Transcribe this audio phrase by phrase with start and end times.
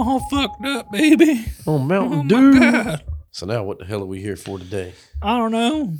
[0.00, 1.44] I'm all fucked up, baby.
[1.66, 2.52] Oh, Mountain Oh Dew.
[2.52, 3.04] my god.
[3.32, 4.92] So now what the hell are we here for today?
[5.22, 5.94] I don't know.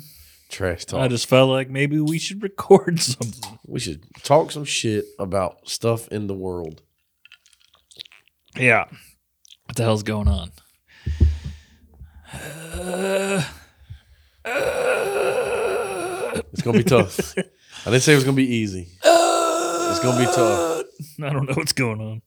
[0.49, 0.99] Trash talk.
[1.01, 3.59] I just felt like maybe we should record something.
[3.67, 6.81] we should talk some shit about stuff in the world.
[8.57, 8.85] Yeah.
[9.65, 10.51] What the hell's going on?
[12.73, 13.43] Uh,
[14.45, 17.37] uh, It's gonna be tough.
[17.37, 17.43] I
[17.85, 18.87] didn't say it was gonna be easy.
[19.03, 20.83] It's gonna be tough.
[21.23, 22.21] I don't know what's going on.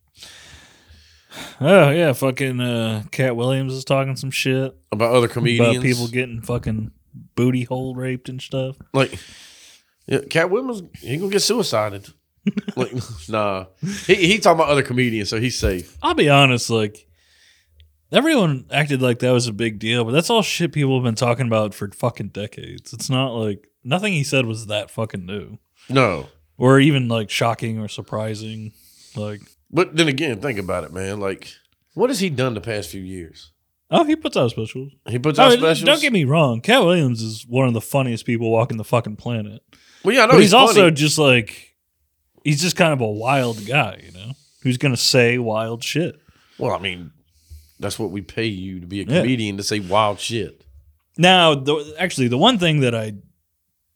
[1.61, 5.77] Oh yeah, fucking uh, Katt Williams is talking some shit About other comedians.
[5.77, 6.91] about people getting fucking
[7.35, 8.77] booty hole raped and stuff.
[8.93, 9.19] like
[10.07, 12.09] yeah, Katt Williams, he gonna get suicided.
[12.77, 12.93] like
[13.29, 13.67] nah.
[14.07, 15.97] He he talking about other comedians, so he's safe.
[16.03, 17.07] I'll be honest, like
[18.13, 21.15] everyone acted like that was a big deal, but that's all shit people have been
[21.15, 22.93] talking about for fucking decades.
[22.93, 25.59] It's not like nothing he said was that fucking new.
[25.89, 26.29] No.
[26.57, 28.73] Or even like shocking or surprising.
[29.17, 29.41] Like
[29.71, 31.21] But then again, think about it, man.
[31.21, 31.53] Like,
[31.95, 33.51] what has he done the past few years?
[33.91, 34.93] Oh, he puts out specials.
[35.09, 35.83] He puts Oh, out specials.
[35.85, 36.61] Don't get me wrong.
[36.61, 39.63] Katt Williams is one of the funniest people walking the fucking planet.
[40.05, 41.75] well, yeah, I know but he's, he's, also just like
[42.45, 46.17] he's just kind of a wild guy, you know, who's gonna say wild shit.
[46.59, 47.11] Well, I mean,
[47.81, 49.21] that's what we pay you to be a Yeah.
[49.21, 50.63] comedian to say wild shit.
[51.19, 53.15] Now, the, actually, the one thing that I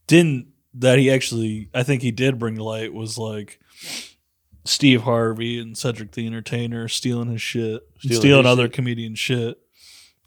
[0.07, 3.59] didn't that he actually I think he did bring to light was like
[4.69, 8.73] Steve Harvey and Cedric the Entertainer stealing his shit, Stealing stealing, his other shit.
[8.75, 9.59] comedian shit.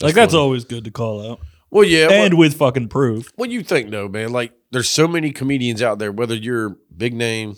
[0.02, 0.42] Like that's funny.
[0.44, 1.40] always good to call out,
[1.70, 2.10] Well, yeah.
[2.10, 3.32] and what, with fucking proof.
[3.36, 4.32] what do you think though, man?
[4.32, 6.12] Like, there's so many comedians out there.
[6.12, 7.56] Whether you're big name,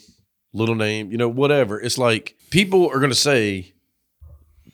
[0.52, 1.80] little name, you know, whatever.
[1.80, 3.74] It's like people are gonna say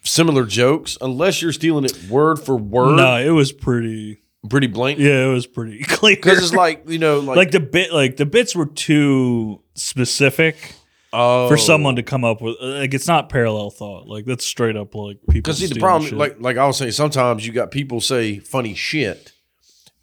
[0.04, 4.24] similar jokes unless you're stealing it word for word, No, it was pretty.
[4.50, 4.98] pretty blank.
[4.98, 6.16] Yeah, it was pretty clear.
[6.16, 10.74] Because it's like you know, like, like the bit, like the bits were too specific
[11.14, 12.58] oh, for someone to come up with.
[12.62, 14.08] Like it's not parallel thought.
[14.08, 15.34] Like that's straight up like people.
[15.34, 16.18] Because see, the problem, shit.
[16.18, 19.32] like like I was saying, sometimes you got people say funny shit,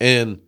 [0.00, 0.40] and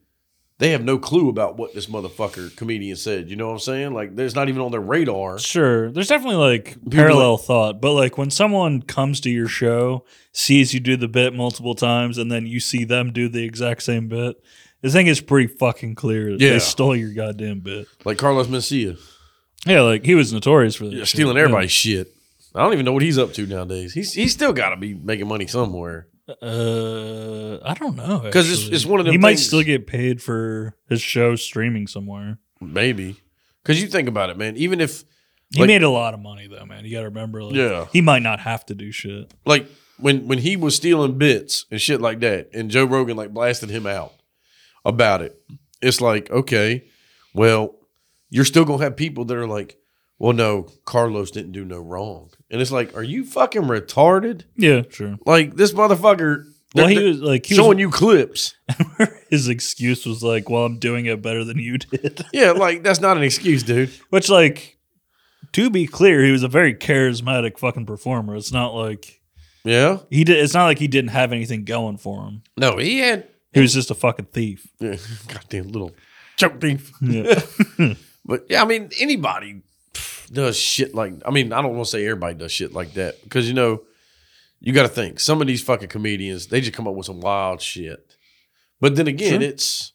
[0.59, 3.31] they have no clue about what this motherfucker comedian said.
[3.31, 3.95] You know what I'm saying?
[3.95, 5.39] Like, there's not even on their radar.
[5.39, 5.89] Sure.
[5.93, 10.81] There's definitely like parallel thought, but like when someone comes to your show, sees you
[10.81, 14.37] do the bit multiple times, and then you see them do the exact same bit,
[14.83, 16.51] I think it's pretty fucking clear that Yeah.
[16.55, 17.87] they stole your goddamn bit.
[18.05, 18.99] Like Carlos Mencia,
[19.69, 20.93] Yeah, like he was notorious for that.
[20.93, 21.09] yeah, shit.
[21.09, 22.13] stealing everybody's shit.
[22.55, 23.93] I don't even know what he's up to nowadays.
[23.93, 26.09] He's he's still got to be making money somewhere.
[26.29, 28.77] Uh, I don't know 'Cause it's- actually.
[28.77, 32.39] it's one of them He might things- still get paid for his show streaming somewhere.
[32.61, 33.17] Maybe
[33.63, 34.57] because you think about it, man.
[34.57, 35.05] Even if
[35.51, 36.85] He Like- made a lot of money though, man.
[36.85, 37.87] You got to remember, like, Yeah.
[37.91, 39.33] he might not have to do shit.
[39.47, 39.67] like
[39.99, 43.71] when when he was stealing bits and shit like that, and Joe Rogan like blasted
[43.71, 44.13] him out
[44.85, 45.41] about it.
[45.81, 46.85] It's like, okay,
[47.33, 47.77] well,
[48.31, 49.77] you're still gonna have people that are like,
[50.19, 54.45] well, no, Carlos didn't do no wrong, and it's like, are you fucking retarded?
[54.57, 55.19] Yeah, sure.
[55.27, 56.45] Like this motherfucker.
[56.75, 58.55] Well, he was like he showing was, you clips.
[59.31, 63.01] his excuse was like, "Well, I'm doing it better than you did." Yeah, like that's
[63.01, 63.91] not an excuse, dude.
[64.11, 64.77] Which, like,
[65.53, 68.37] to be clear, he was a very charismatic fucking performer.
[68.37, 69.23] It's not like
[69.65, 70.37] Yeah, he did.
[70.45, 72.43] It's not like he didn't have anything going for him.
[72.59, 73.27] no, he had.
[73.55, 74.67] He was just a fucking thief.
[74.79, 74.97] Yeah,
[75.29, 75.93] goddamn little
[76.37, 76.93] choke thief.
[77.01, 77.95] Yeah.
[78.25, 79.63] But yeah, I mean, anybody
[80.33, 81.15] does shit like.
[81.25, 83.83] I mean, I don't want to say everybody does shit like that because you know,
[84.61, 87.21] you got to think some of these fucking comedians they just come up with some
[87.21, 88.17] wild shit.
[88.81, 89.49] But then again, Sure.
[89.51, 89.93] it's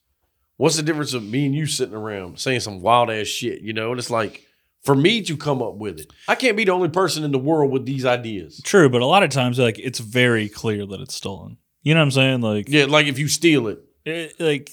[0.57, 3.73] what's the difference of me and you sitting around saying some wild ass shit, you
[3.73, 3.91] know?
[3.91, 4.45] And it's like
[4.83, 7.39] for me to come up with it, I can't be the only person in the
[7.39, 8.59] world with these ideas.
[8.63, 11.57] True, but a lot of times, like, it's very clear that it's stolen.
[11.83, 12.41] You know what I'm saying?
[12.41, 14.71] Like, Yeah, like if you steal it, it, like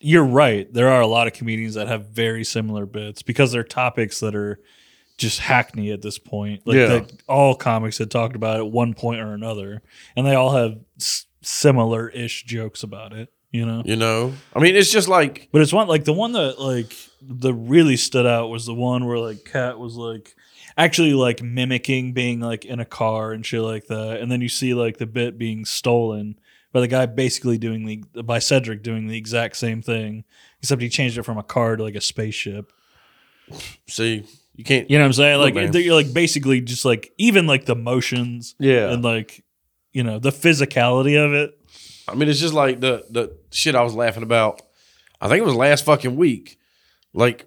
[0.00, 0.72] you're right.
[0.72, 4.34] There are a lot of comedians that have very similar bits because they're topics that
[4.34, 4.60] are
[5.16, 6.62] just hackney at this point.
[6.64, 7.00] Like Yeah.
[7.28, 9.82] all comics had talked about at one point or another,
[10.16, 13.32] and they all have s- similar-ish jokes about it.
[13.50, 14.34] You know, you know.
[14.54, 17.96] I mean, it's just like but it's one like the one that like the really
[17.96, 20.34] stood out was the one where like Katt was like
[20.76, 24.50] actually like mimicking being like in a car and shit like that, and then you
[24.50, 26.38] see like the bit being stolen
[26.72, 30.24] by the guy basically doing the by Cedric doing the exact same thing,
[30.60, 32.72] except he changed it from a car to like a spaceship.
[33.86, 34.24] see,
[34.54, 34.90] you can't.
[34.90, 35.40] You know what I'm saying?
[35.40, 35.70] Like man.
[35.70, 39.44] they're like basically just like even like the motions Yeah, and like
[39.92, 41.58] you know the physicality of it.
[42.06, 44.62] I mean, it's just like the the shit I was laughing about.
[45.20, 46.58] I think it was last fucking week,
[47.12, 47.46] like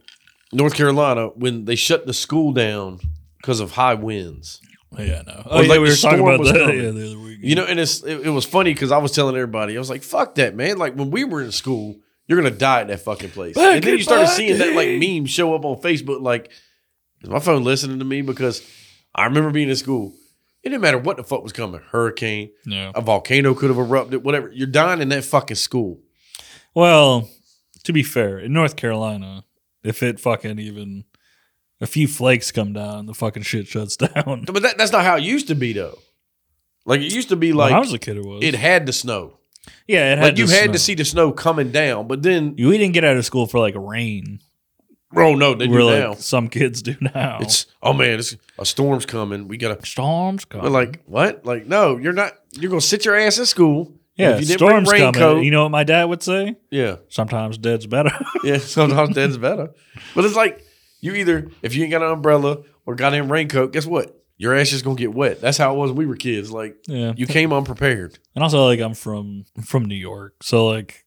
[0.51, 2.99] North Carolina when they shut the school down
[3.37, 4.61] because of high winds.
[4.97, 5.43] Yeah, no.
[5.45, 6.83] Oh, yeah, like we were talking about that coming.
[6.83, 7.39] yeah, the other week.
[7.41, 9.89] You know, and it's it, it was funny because I was telling everybody, I was
[9.89, 11.95] like, "Fuck that, man!" Like when we were in school,
[12.27, 13.55] you're gonna die at that fucking place.
[13.55, 14.99] Back and then you started seeing that like day.
[15.19, 16.21] meme show up on Facebook.
[16.21, 16.51] Like,
[17.21, 18.21] is my phone listening to me?
[18.21, 18.61] Because
[19.15, 20.13] I remember being in school,
[20.63, 21.81] It didn't matter what the fuck was coming.
[21.89, 22.91] Hurricane, Yeah.
[22.93, 24.51] a volcano could have erupted, whatever.
[24.53, 25.99] You're dying in that fucking school.
[26.75, 27.29] Well,
[27.85, 29.43] to be fair, in North Carolina,
[29.83, 31.05] if it fucking even
[31.81, 34.45] a few flakes come down, the fucking shit shuts down.
[34.45, 35.97] But that, that's not how it used to be though.
[36.85, 38.43] Like it used to be like when I was a kid, it was.
[38.43, 39.37] it had to snow.
[39.87, 40.73] yeah, it had Like you had snow.
[40.73, 42.07] to see the snow coming down.
[42.07, 44.39] But then, We didn't get out of school for like rain.
[45.15, 46.13] oh no, they do Where like now.
[46.15, 47.37] some kids do now.
[47.41, 49.47] It's oh man, it's, a storm's coming.
[49.47, 49.85] We gotta.
[49.85, 50.71] storms coming.
[50.71, 51.45] like what?
[51.45, 52.33] Like no, you're not.
[52.53, 53.93] You're gonna sit your ass in school.
[54.15, 55.43] yeah, if you storms coming.
[55.43, 56.55] You know what my dad would say?
[56.71, 58.11] yeah, Sometimes dead's better.
[58.43, 58.57] yeah.
[58.57, 59.69] Sometimes that's better.
[60.15, 60.65] But it's like
[61.01, 64.17] you either if you ain't got an umbrella or goddamn raincoat, guess what?
[64.37, 65.41] Your ass is gonna get wet.
[65.41, 66.51] That's how it was when we were kids.
[66.51, 68.17] Like yeah, you came unprepared.
[68.33, 71.05] and also like I'm from from New York, so like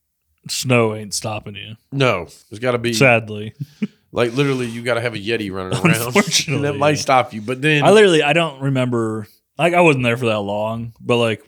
[0.49, 1.77] snow ain't stopping you.
[1.91, 3.55] No, there's got to be Sadly,
[4.13, 6.07] like literally you got to have a yeti running around.
[6.07, 7.41] Unfortunately, and that might stop you.
[7.41, 9.27] But then I literally I don't remember.
[9.59, 11.45] Like I wasn't there for that long, but like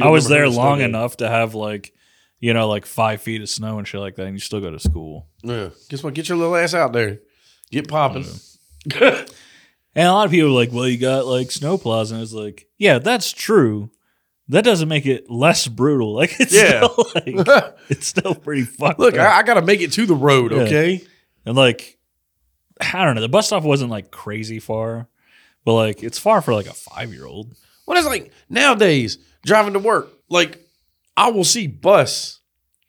[0.00, 1.94] I was there long enough to have like
[2.40, 4.70] you know like five feet of snow and shit like that, and you still go
[4.70, 5.28] to school.
[5.42, 5.70] Yeah.
[5.88, 6.14] Guess what?
[6.14, 7.20] Get your little ass out there.
[7.70, 8.26] Get popping.
[9.96, 12.32] And a lot of people are like, "Well, you got like snow plows," and it's
[12.32, 13.92] like, "Yeah, that's true.
[14.48, 16.14] That doesn't make it less brutal.
[16.16, 16.88] Like it's Yeah.
[16.88, 18.98] still like it's still pretty fucked.
[18.98, 19.16] Look.
[19.16, 20.62] I, I got to make it to the road, Yeah.
[20.62, 21.00] okay?
[21.46, 21.96] and like
[22.92, 25.06] I don't know, the bus stop wasn't like crazy far,
[25.64, 27.54] but like it's far for like a five year old.
[27.86, 30.58] Well, it's like nowadays driving to work, like
[31.16, 32.40] I will see bus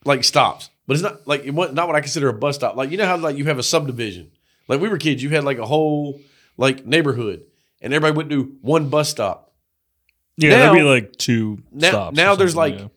[0.06, 2.76] like stops, but it's not like it was not what I consider a bus stop.
[2.76, 4.32] Like you know how like you have a subdivision.
[4.68, 6.20] Like we were kids, you had like a whole
[6.58, 7.44] like neighborhood,
[7.82, 9.54] and everybody went to one bus stop.
[10.38, 12.18] Yeah, Now- there'd be like two now- stops.
[12.18, 12.88] now there's, like- yeah.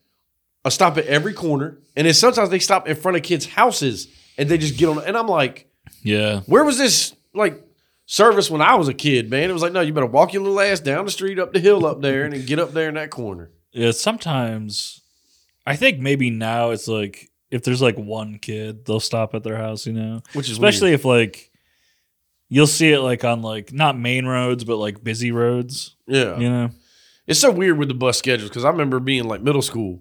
[0.65, 4.09] A stop at every corner, and then sometimes they stop in front of kids' houses,
[4.37, 5.03] and they just get on.
[5.05, 5.71] And I'm like,
[6.03, 6.41] yeah.
[6.47, 7.63] where was this like
[8.07, 9.49] service when I was a kid, man?
[9.49, 11.61] It was like, no, you better walk your little ass down the street, up the
[11.61, 13.51] hill, up there, and then get up there in that corner.
[13.73, 15.01] Yeah, sometimes
[15.65, 19.57] I think maybe now it's like if there's like one kid, they'll stop at their
[19.57, 20.23] house, you know.
[20.33, 21.51] Which is Especially if like
[22.49, 26.39] you'll see it like on like not main roads but like busy roads, yeah.
[26.39, 26.71] you know.
[27.27, 30.01] It's so weird with the bus schedules because I remember being like middle school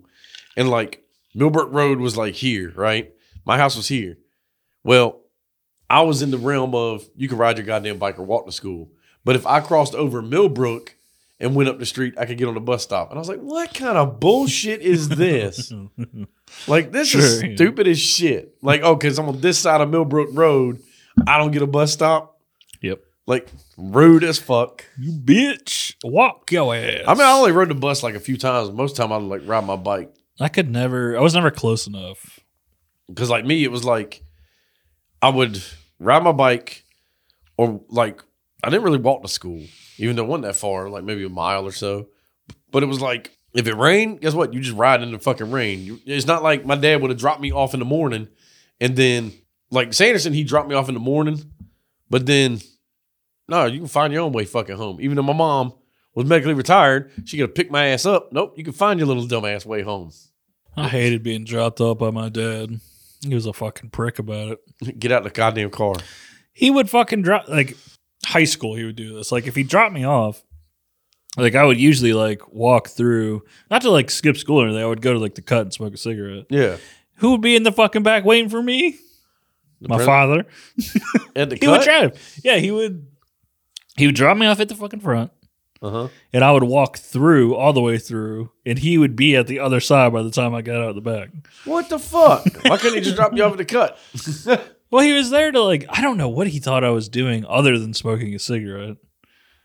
[0.56, 1.04] and like
[1.36, 3.14] Millbrook Road was like here, right?
[3.46, 4.18] My house was here.
[4.84, 5.22] Well,
[5.90, 8.52] I was in the realm of you can ride your goddamn bike or walk to
[8.52, 8.92] school.
[9.24, 10.96] But if I crossed over Millbrook
[11.40, 13.10] and went up the street, I could get on the bus stop.
[13.10, 15.72] And I was like, what kind of bullshit is this?
[16.68, 17.56] like, this is Sure, yeah.
[17.56, 18.56] stupid as shit.
[18.62, 20.82] Like, oh, because I'm on this side of Millbrook Road,
[21.28, 22.37] I don't get a bus stop.
[22.81, 23.01] Yep.
[23.25, 24.85] Like, rude as fuck.
[24.97, 25.95] You bitch.
[26.03, 27.03] Walk your ass.
[27.07, 28.71] I mean, I only rode the bus like a few times.
[28.71, 31.33] Most of the time, I would like ride my bike I could never I was
[31.33, 32.39] never close enough.
[33.07, 34.24] because, like me, it was like
[35.21, 35.62] I would
[36.00, 36.83] ride my bike,
[37.57, 38.21] or like
[38.63, 39.63] I didn't really walk to school,
[39.97, 42.07] even though it wasn't that far, like maybe a mile or so.
[42.71, 44.53] But it was like if it rained, guess what?
[44.53, 46.00] You just ride in the fucking rain.
[46.06, 48.27] It's not like my dad would have dropped me off in the morning,
[48.79, 49.33] and then
[49.71, 51.51] like Sanderson, he dropped me off in the morning,
[52.09, 52.59] but then
[53.50, 55.00] no, you can find your own way fucking home.
[55.01, 55.74] Even though my mom
[56.13, 58.33] was medically retired, she could have picked my ass up.
[58.33, 60.12] Nope, you can find your little dumbass way home.
[60.75, 62.80] I hated being dropped off by my dad.
[63.21, 65.00] He was a fucking prick about it.
[65.00, 65.95] Get out of the goddamn car.
[66.54, 67.77] He would fucking drop like
[68.25, 69.31] high school he would do this.
[69.31, 70.44] Like if he dropped me off,
[71.38, 74.84] like I would usually like walk through not to like skip school or anything.
[74.84, 76.46] I would go to like the cut and smoke a cigarette.
[76.50, 76.77] Yeah.
[77.15, 79.00] Who would be in the fucking back waiting for me?
[79.81, 80.46] The My father.
[81.36, 82.39] At the He would drive.
[82.43, 83.07] Yeah, he would
[83.96, 85.31] he would drop me off at the fucking front.
[85.81, 86.07] Uh-huh.
[86.34, 89.60] And I would walk through all the way through, and he would be at the
[89.60, 91.29] other side by the time I got out of the back.
[91.65, 92.46] What the fuck?
[92.63, 93.98] Why couldn't he just drop you off at the cut?
[94.89, 97.46] Well, he was there to like I don't know what he thought I was doing
[97.46, 98.96] other than smoking a cigarette.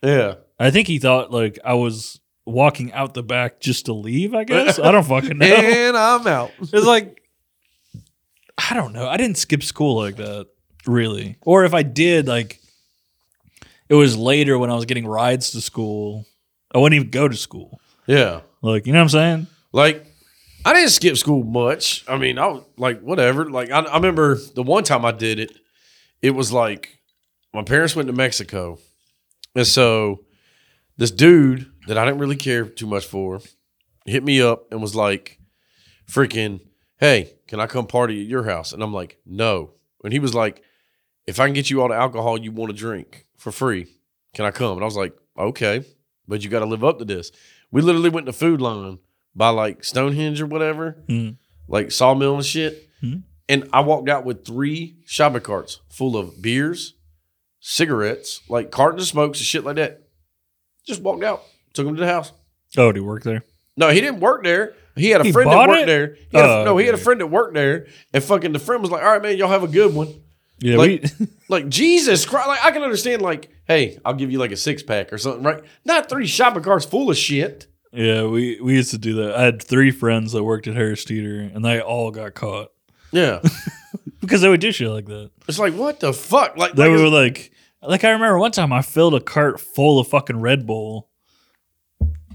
[0.02, 0.34] yeah.
[0.58, 4.42] I think he thought like I was walking out the back just to leave, I
[4.42, 4.80] guess.
[4.80, 5.46] I don't fucking know.
[5.46, 6.50] And I'm out.
[6.60, 7.21] It's like
[8.58, 9.08] I don't know.
[9.08, 10.48] I didn't skip school like that,
[10.86, 11.36] really.
[11.42, 12.60] Or if I did, like
[13.88, 16.26] it was later when I was getting rides to school.
[16.74, 17.80] I wouldn't even go to school.
[18.06, 18.40] Yeah.
[18.62, 19.46] Like, you know what I'm saying?
[19.72, 20.06] Like,
[20.64, 22.04] I didn't skip school much.
[22.08, 23.50] I mean, I was like, whatever.
[23.50, 25.52] Like, I, I remember the one time I did it,
[26.22, 27.00] it was like
[27.52, 28.78] my parents went to Mexico.
[29.54, 30.24] And so
[30.96, 33.40] this dude that I didn't really care too much for
[34.06, 35.38] hit me up and was like,
[36.10, 36.60] freaking,
[36.98, 38.72] hey, can I come party at your house?
[38.72, 39.72] And I'm like, no.
[40.02, 40.62] And he was like,
[41.26, 43.88] if I can get you all the alcohol you want to drink for free,
[44.32, 44.72] can I come?
[44.72, 45.84] And I was like, okay,
[46.26, 47.30] but you got to live up to this.
[47.70, 49.00] We literally went to Food Lion
[49.34, 51.36] by like Stonehenge or whatever, Mm.
[51.68, 52.88] like Sawmill and shit.
[53.02, 53.16] Hmm.
[53.50, 56.94] And I walked out with three shopping carts full of beers,
[57.60, 60.04] cigarettes, like cartons of smokes and shit like that.
[60.86, 61.42] Just walked out.
[61.74, 62.32] Took him to the house.
[62.78, 63.44] Oh, did he work there?
[63.76, 64.74] No, he didn't work there.
[64.96, 65.86] He had a He friend that bought worked it?
[65.86, 66.16] there.
[66.30, 67.04] He had a- Oh, no, he had a okay.
[67.04, 69.62] friend that worked there, and fucking the friend was like, "All right, man, y'all have
[69.62, 70.12] a good one."
[70.58, 72.48] Yeah, Like- we Like Jesus Christ!
[72.48, 73.22] Like I can understand.
[73.22, 75.62] Like, hey, I'll give you like a six pack or something, right?
[75.84, 77.66] Not three shopping carts full of shit.
[77.92, 79.34] yeah we we used to do that.
[79.34, 82.68] I had three friends that worked at Harris Teeter, and they all got caught
[83.12, 83.40] Yeah,
[84.20, 85.30] because they would do shit like that.
[85.48, 86.56] it's like what the fuck?
[86.56, 87.52] Like, They like, were like,
[87.82, 91.08] like I remember one time I filled a cart full of fucking Red Bull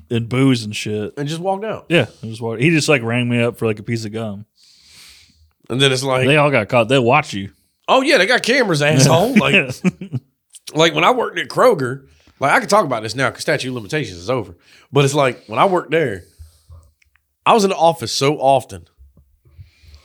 [0.09, 1.13] and booze and shit.
[1.17, 1.85] and just walked out.
[1.89, 4.45] Yeah, was what he just like rang me up for like a piece of gum.
[5.69, 6.87] And then it's like, They all got caught.
[6.87, 7.51] They watch you.
[7.87, 9.35] oh yeah, they got cameras, asshole.
[9.39, 9.73] Like,
[10.73, 12.07] like when I worked at Kroger,
[12.39, 14.55] like I can talk about this now because statute of limitations is over.
[14.91, 16.23] But it's like when I worked there,
[17.45, 18.85] I was in the office so often,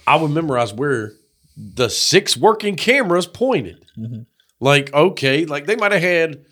[0.07, 1.13] I would memorize where
[1.57, 3.85] the six working cameras pointed.
[3.99, 4.23] Mm-hmm.
[4.61, 6.45] Like, okay, like they might have had,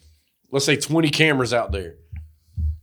[0.50, 1.95] let's say, 20 cameras out there.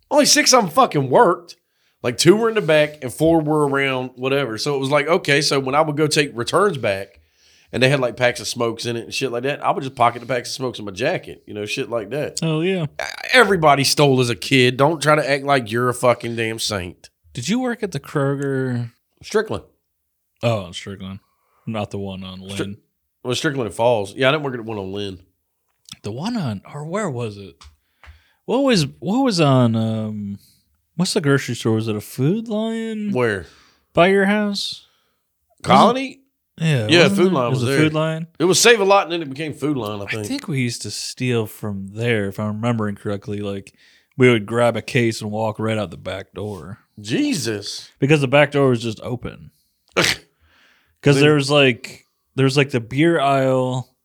[0.09, 1.55] Only six of them fucking worked.
[2.03, 4.57] Like two were in the back and four were around whatever.
[4.57, 7.19] So it was like, okay, so when I would go take returns back
[7.71, 9.83] and they had like packs of smokes in it and shit like that, I would
[9.83, 12.39] just pocket the packs of smokes in my jacket, you know, shit like that.
[12.43, 12.85] oh yeah.
[13.33, 14.77] Everybody stole as a kid.
[14.77, 17.09] Don't try to act like you're a fucking damn saint.
[17.33, 18.91] Did you work at the Kroger?
[19.23, 19.63] Strickland.
[20.43, 21.19] Oh, Strickland,
[21.65, 22.51] not the one on Lynn.
[22.57, 22.77] Stri-
[23.23, 24.13] Well, Strickland and Falls.
[24.13, 25.19] Yeah, I didn't work at one on Lynn.
[26.03, 27.55] the one on or where was it?
[28.47, 29.75] What was what was on?
[29.75, 30.39] um
[30.95, 31.73] What's the grocery store?
[31.73, 33.45] Was it a Food Lion Where?
[33.93, 34.87] by your house?
[35.63, 36.21] Colony?
[36.59, 37.35] Yeah, Yeah, wasn't Food it?
[37.37, 37.77] It was, was a there.
[37.79, 38.27] Food Lion.
[38.39, 40.25] It was Save a Lot and then it became Food Lion, I I think.
[40.27, 43.41] think we used to steal from there, if I'm remembering correctly.
[43.41, 43.73] Like
[44.17, 47.89] we would grab a case and walk right out the back door Jesus.
[47.99, 49.51] because the back door was just open.
[50.99, 53.95] Because there was like there was like the beer aisle.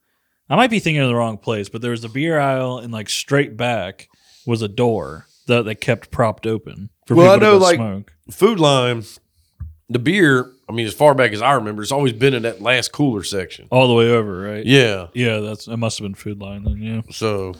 [0.48, 2.92] I might be thinking of the wrong place, but there was the beer aisle and
[2.92, 4.08] like straight back
[4.46, 7.64] was a door that they kept propped open for Well, I people know, to go
[7.64, 8.12] like- smoke.
[8.30, 9.04] Food Lion,
[9.88, 12.62] the beer, I mean, as far back as I remember, it's always been in that
[12.62, 13.66] last cooler section.
[13.70, 14.64] All the way over, right?
[14.64, 15.08] Yeah.
[15.12, 17.02] Yeah, that's it must have been Food Lion then, yeah.
[17.10, 17.54] So,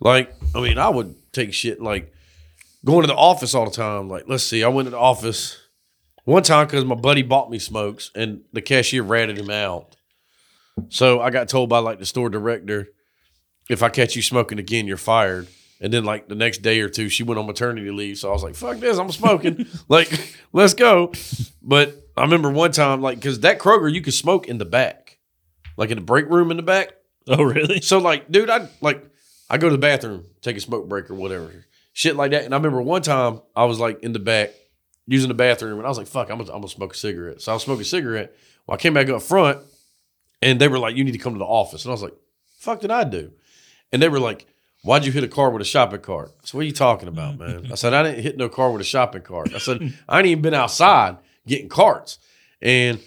[0.00, 2.12] like, I mean, I would take shit like
[2.84, 4.08] going to the office all the time.
[4.08, 5.58] Like, let's see, I went to the office
[6.24, 9.96] one time because my buddy bought me smokes and the cashier ratted him out.
[10.90, 12.88] So I got told by like the store director,
[13.68, 15.48] if I catch you smoking again, you're fired.
[15.80, 18.18] And then like the next day or two, she went on maternity leave.
[18.18, 19.66] So I was like, fuck this, I'm smoking.
[19.88, 21.12] like, let's go.
[21.62, 25.18] But I remember one time, like, because that Kroger, you could smoke in the back,
[25.76, 26.94] like in the break room in the back.
[27.28, 27.80] Oh really?
[27.80, 29.04] So like, dude, I like
[29.50, 31.52] I go to the bathroom, take a smoke break or whatever,
[31.92, 32.44] shit like that.
[32.44, 34.50] And I remember one time I was like in the back
[35.06, 37.42] using the bathroom, and I was like, "Fuck, I'm gonna, I'm gonna smoke a cigarette."
[37.42, 38.34] So I was smoking a cigarette.
[38.66, 39.58] Well, I came back up front,
[40.40, 42.14] and they were like, "You need to come to the office." And I was like,
[42.58, 43.32] "Fuck, did I do?"
[43.92, 44.46] And they were like,
[44.82, 47.38] "Why'd you hit a car with a shopping cart?" So what are you talking about,
[47.40, 47.68] man?
[47.70, 50.26] I said, "I didn't hit no car with a shopping cart." I said, "I ain't
[50.28, 52.18] even been outside getting carts,"
[52.62, 53.00] and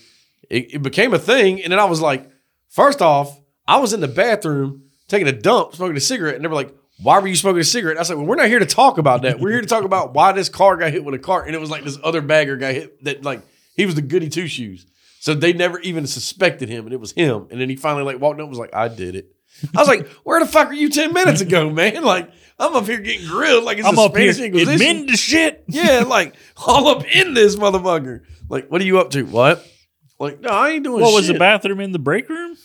[0.50, 1.62] it, it became a thing.
[1.64, 2.30] And then I was like,
[2.70, 6.50] first off, I was in the bathroom taking a dump, smoking a cigarette, and they
[6.50, 7.98] were like, why were you smoking a cigarette?
[7.98, 9.40] I said, well, we're not here to talk about that.
[9.40, 11.48] We're here to talk about why this car got hit with a cart.
[11.48, 13.42] And it was like this other bagger got hit that like
[13.76, 14.86] he was the goody two shoes.
[15.20, 17.48] So they never even suspected him, and it was him.
[17.50, 19.36] And then he finally like walked up and was like, I did it.
[19.76, 22.04] I was like, where the fuck were you 10 minutes ago, man?
[22.12, 24.74] Like, I'm up here getting grilled like it's I'm a up here Spanish Inquisition.
[24.74, 25.64] admitting to shit.
[25.68, 26.36] Yeah, like
[26.68, 28.22] all up in this motherfucker.
[28.50, 29.24] Like, what are you up to?
[29.24, 29.68] What?
[30.20, 32.56] Like, no, I ain't doing What was the bathroom in the break room?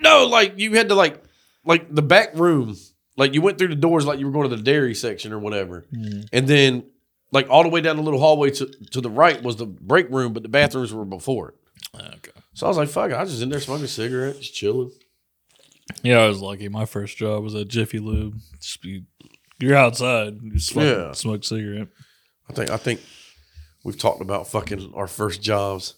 [0.00, 1.22] No, like you had to like
[1.64, 2.76] like the back room.
[3.16, 5.38] Like you went through the doors like you were going to the dairy section or
[5.38, 5.84] whatever.
[5.92, 6.28] Mm.
[6.32, 6.84] And then
[7.32, 10.08] like all the way down the little hallway to, to the right was the break
[10.08, 11.54] room, but the bathrooms were before it.
[11.94, 12.30] Okay.
[12.54, 13.14] So I was like, fuck it.
[13.14, 14.90] I was just in there smoking a cigarette, just chilling.
[16.02, 16.68] Yeah, I was lucky.
[16.68, 18.36] My first job was at Jiffy Lube.
[18.60, 19.04] Just be,
[19.58, 21.12] you're outside, you fucking Yeah.
[21.12, 21.88] smoke cigarette.
[22.48, 23.00] I think I think
[23.84, 25.94] we've talked about fucking our first jobs.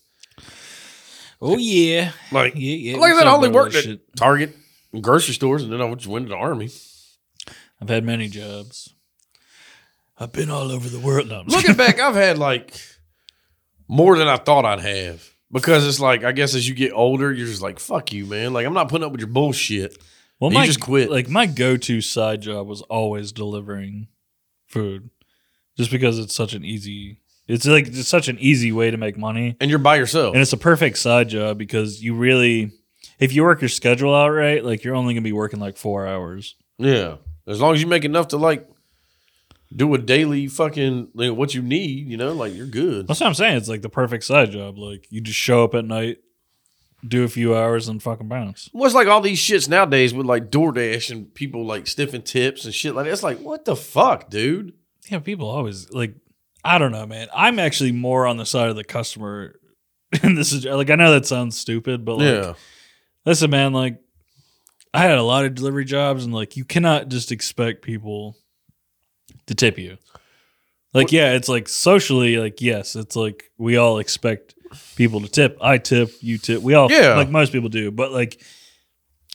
[1.43, 2.97] Oh yeah, Like yeah, yeah.
[2.99, 4.17] like I said, I only worked at shit.
[4.17, 4.57] Target
[4.93, 6.71] and grocery stores and then I just went to the army.
[7.81, 8.93] I've had many jobs.
[10.19, 11.29] I've been all over the world.
[11.29, 12.79] No, I'm just Looking back, I've had like
[13.89, 15.30] more than I thought I'd have.
[15.53, 18.53] Because it's like, I guess as you get older, you're just like, fuck you, man.
[18.53, 19.99] Like, I'm not putting up with your bullshit.
[20.39, 21.11] Well, You my, just quit.
[21.11, 24.09] Like my go-to side job was always delivering
[24.67, 25.11] food,
[25.77, 27.19] just because it's such an easy.
[27.49, 30.35] It's like it's such an easy way to make money, And you're by yourself.
[30.35, 32.71] and it's a perfect side job because you really,
[33.19, 36.07] if you work your schedule out right, like you're only gonna be working like four
[36.07, 36.55] hours.
[36.79, 37.17] yeah.
[37.47, 38.70] As long as you make enough to like
[39.75, 43.07] do a daily fucking, like, what you need, you know, like, you're good.
[43.07, 43.57] That's what I'm saying.
[43.57, 44.79] It's like the perfect side job.
[44.79, 46.19] Like you just show up at night,
[47.07, 48.69] do a few hours, and fucking bounce.
[48.73, 52.75] What's like all these shits nowadays with like DoorDash and people like stiffing tips and
[52.75, 53.13] shit like that?
[53.13, 54.75] It's like, what the fuck, dude?
[55.09, 56.15] Yeah, people always like.
[56.63, 57.29] I don't know, man.
[57.35, 59.59] I'm actually more on the side of the customer,
[60.23, 62.53] and this is like I know that sounds stupid, but like, yeah.
[63.25, 63.73] listen, man.
[63.73, 63.99] Like,
[64.93, 68.37] I had a lot of delivery jobs, and like, you cannot just expect people
[69.51, 69.99] to tip you.
[70.95, 74.55] Like, yeah, it's like socially, like, yes, it's like we all expect
[74.97, 75.59] people to tip.
[75.61, 76.63] I tip, you tip.
[76.63, 77.15] We all, Yeah.
[77.17, 78.41] like most people do, but like.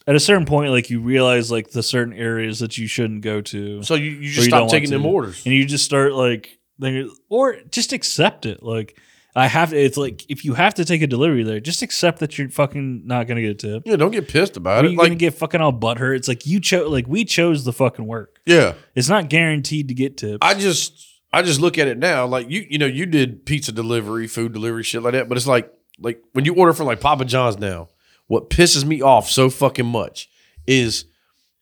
[0.08, 3.42] At a certain point, like you realize, like the certain areas that you shouldn't go
[3.42, 5.08] to, So you, you just you stop taking them to.
[5.10, 5.44] orders.
[5.48, 8.62] and you just start like thinking, or just accept it.
[8.62, 9.00] Like
[9.38, 9.77] I have to.
[9.77, 13.06] It's like if you have to take a delivery there, just accept that you're fucking
[13.06, 13.84] not gonna get a tip.
[13.86, 14.92] Yeah, don't get pissed about Are it.
[14.92, 16.15] you're gonna Like, get fucking all butthurt?
[16.15, 16.89] It's like you chose.
[16.89, 18.39] Like we chose the fucking work.
[18.46, 18.74] yeah.
[18.96, 20.38] It's not guaranteed to get tips.
[20.42, 23.74] I just I just look at it now, like you you know, you did pizza
[23.74, 25.27] delivery, food delivery, shit like that.
[25.27, 27.89] But it's like like when you order from like Papa John's now,
[28.27, 30.30] what pisses me off so fucking much
[30.65, 31.06] is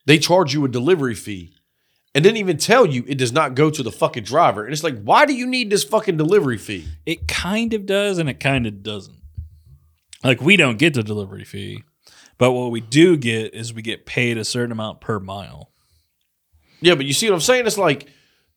[0.06, 1.53] they charge you a delivery fee
[2.14, 4.64] and then even tell you it does not go to the fucking driver.
[4.64, 6.86] And it's like, why do you need this fucking delivery fee?
[7.04, 9.18] it kind of does, and it kind of doesn't.
[10.22, 11.84] Like we don't get the delivery fee,
[12.38, 15.70] but what we do get is we get paid a certain amount per mile.
[16.80, 17.66] Yeah, but you see what I'm saying?
[17.66, 18.08] It's like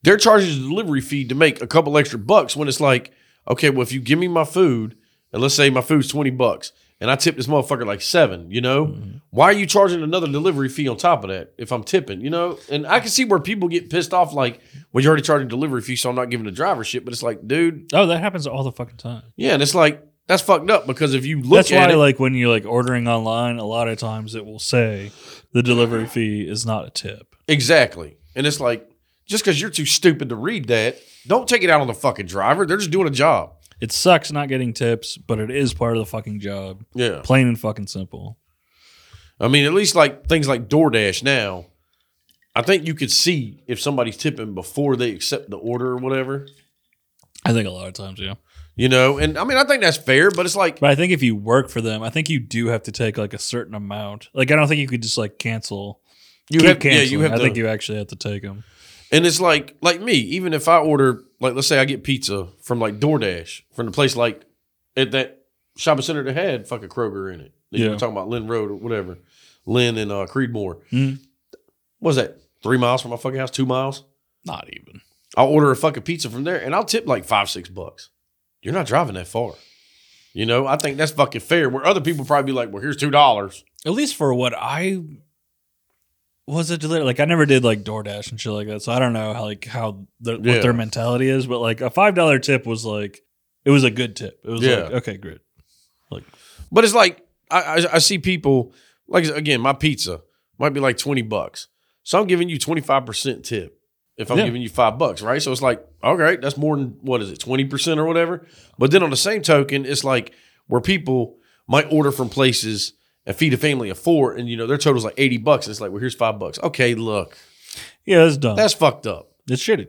[0.02, 3.12] they're charging the delivery fee to make a couple extra bucks when it's like,
[3.48, 4.96] okay, well, if you give me my food,
[5.32, 8.60] and let's say my food's 20 bucks, and I tipped this motherfucker like seven, you
[8.60, 9.18] know, mm-hmm.
[9.30, 12.30] why are you charging another delivery fee on top of that if I'm tipping, you
[12.30, 12.58] know?
[12.70, 14.60] And I can see where people get pissed off, like,
[14.92, 17.04] well, you're already charging delivery fee, so I'm not giving the driver shit.
[17.04, 19.22] But it's like, dude, Oh, that happens all the fucking time.
[19.36, 21.96] yeah, and it's like, that's fucked up because if you look That's at why, it,
[21.96, 25.10] like, when you're like ordering online, a lot of times it will say
[25.52, 27.34] the delivery fee is not a tip.
[27.46, 28.18] exactly.
[28.36, 28.88] And it's like,
[29.26, 32.26] just because you're too stupid to read that, don't take it out on the fucking
[32.26, 32.64] driver.
[32.66, 33.54] They're just doing a job.
[33.80, 36.84] It sucks not getting tips, but it is part of the fucking job.
[36.94, 37.20] Yeah.
[37.22, 38.38] Plain and fucking simple.
[39.40, 41.66] I mean, at least like things like DoorDash now,
[42.56, 46.48] I think you could see if somebody's tipping before they accept the order or whatever.
[47.44, 48.34] I think a lot of times, yeah.
[48.74, 51.12] You know, and I mean, I think that's fair, but it's like, But I think
[51.12, 53.74] if you work for them, I think you do have to take like a certain
[53.74, 54.28] amount.
[54.34, 56.00] Like, I don't think you could just like cancel.
[56.50, 58.64] you keep have, yeah, you have I to, think you actually have to take them.
[59.12, 62.48] And it's like, like me, even if I order, like, let's say I get pizza
[62.62, 64.42] from like DoorDash from the place like
[64.96, 65.42] at that
[65.76, 67.52] shopping center that had fucking Kroger in it.
[67.70, 67.90] You Yeah.
[67.90, 69.18] were talking about Lynn Road or whatever,
[69.66, 70.80] Lynn and uh, Creedmoor.
[70.90, 71.18] Mhm.
[72.00, 72.38] What was that?
[72.62, 74.04] Three miles from my fucking house, two miles.
[74.44, 75.00] Not even.
[75.36, 78.10] I'll order a fucking pizza from there and I'll tip like five, six bucks.
[78.62, 79.54] You're not driving that far.
[80.32, 81.68] You know, I think that's fucking fair.
[81.68, 83.64] Where other people probably be like, well, here's two dollars.
[83.86, 85.00] At least for what I
[86.48, 87.04] was it delivery.
[87.04, 88.82] Like, I never did like DoorDash and shit like that.
[88.82, 90.54] So I don't know how, like, how the, Yeah.
[90.54, 91.46] what their mentality is.
[91.46, 93.20] But like, a $5 tip was like,
[93.64, 94.40] it was a good tip.
[94.44, 94.84] It was Yeah.
[94.84, 95.38] like, okay, great.
[96.70, 98.72] But it's like I, I, I see people
[99.08, 100.20] like again, my pizza
[100.58, 101.68] might be like 20 bucks.
[102.02, 103.80] So I'm giving you 25% tip
[104.16, 104.44] if I'm Yeah.
[104.46, 105.40] giving you five bucks, right?
[105.40, 108.46] So it's like, okay, that's more than what is it, 20% or whatever.
[108.78, 110.32] But then on the same token, it's like
[110.66, 112.92] where people might order from places
[113.28, 115.68] and feed a family of four, and you know, their total's like 80 bucks.
[115.68, 116.58] It's like, well, here's five bucks.
[116.60, 117.36] Okay, look,
[118.06, 118.56] Yeah, that's dumb.
[118.56, 119.32] that's fucked up.
[119.48, 119.88] it's shitty.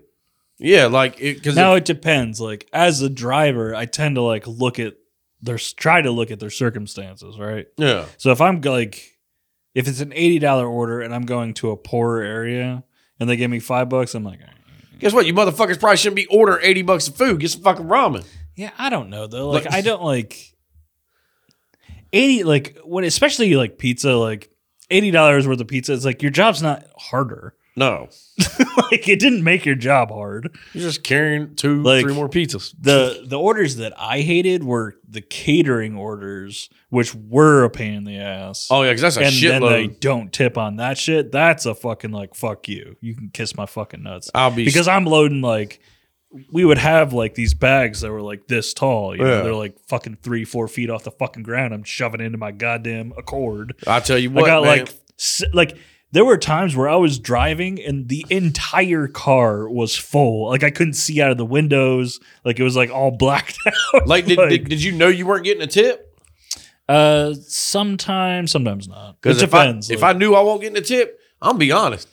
[0.59, 2.41] Yeah, like because Now it depends.
[2.41, 4.95] Like as a driver, I tend to like look at
[5.41, 7.65] their try to look at their circumstances, right?
[7.77, 9.17] yeah, So if I'm like,
[9.73, 12.83] if it's an eighty dollar order and I'm going to a poorer area
[13.21, 14.99] and they give me five bucks, I'm like, mm.
[14.99, 15.25] guess what?
[15.25, 17.39] You motherfuckers probably shouldn't be ordering 80 bucks of food.
[17.39, 18.27] Get some fucking ramen.
[18.57, 19.49] yeah, I don't know though.
[19.51, 20.57] Like I don't like
[22.13, 22.43] eighty.
[22.43, 24.49] Like when especially like pizza, like
[24.89, 25.93] eighty dollars worth of pizza.
[25.93, 27.53] It's like your job's not harder.
[27.75, 28.09] No,
[28.91, 30.53] like it didn't make your job hard.
[30.73, 32.73] you're just carrying two, Like- three more pizzas.
[32.77, 38.03] the the orders that I hated were the catering orders, which were a pain in
[38.03, 38.67] the ass.
[38.69, 39.99] Oh yeah, because that's a and then they shitload.
[40.01, 41.31] don't tip on that shit.
[41.31, 42.97] That's a fucking like fuck you.
[42.99, 45.79] You can kiss my fucking nuts I'll be because I'm loading like
[46.51, 49.15] we would have like these bags that were like this tall.
[49.15, 49.41] You know, Yeah.
[49.41, 51.73] they're like fucking three, four feet off the fucking ground.
[51.73, 53.73] I'm shoving into my goddamn Accord.
[53.87, 55.77] I tell you what, I got man, like s- like
[56.11, 60.49] there were times where I was driving and the entire car was full.
[60.49, 62.19] Like I couldn't see out of the windows.
[62.45, 63.57] Like it was like all blacked
[63.95, 64.07] out.
[64.07, 66.05] like, did, did, did you know you weren't getting a tip?
[66.87, 69.11] uh, sometimes, sometimes not.
[69.11, 71.71] It Because if I if I knew I won't get a tip, I'm gonna be
[71.71, 72.07] honest.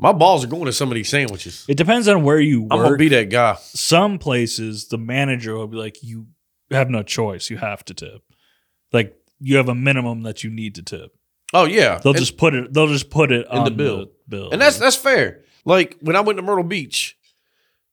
[0.00, 1.66] My balls are going to some of these sandwiches.
[1.68, 2.72] it depends on where you work.
[2.72, 3.56] I'm gonna be that guy.
[3.60, 6.26] Some places the manager will be like, "You
[6.70, 7.50] have no choice.
[7.50, 8.22] You have to tip.
[8.92, 11.14] Like you have a minimum that you need to tip.
[11.52, 12.72] Oh yeah, They'll just put it.
[12.72, 14.06] They'll just put it In on the bill.
[14.28, 15.42] bill, and that's that's fair.
[15.64, 17.18] Like when I went to Myrtle Beach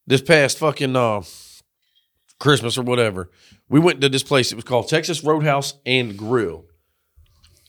[0.05, 1.23] this past fucking uh,
[2.39, 3.31] Christmas or whatever,
[3.67, 4.51] we went to this place.
[4.51, 6.65] It was called Texas Roadhouse and Grill.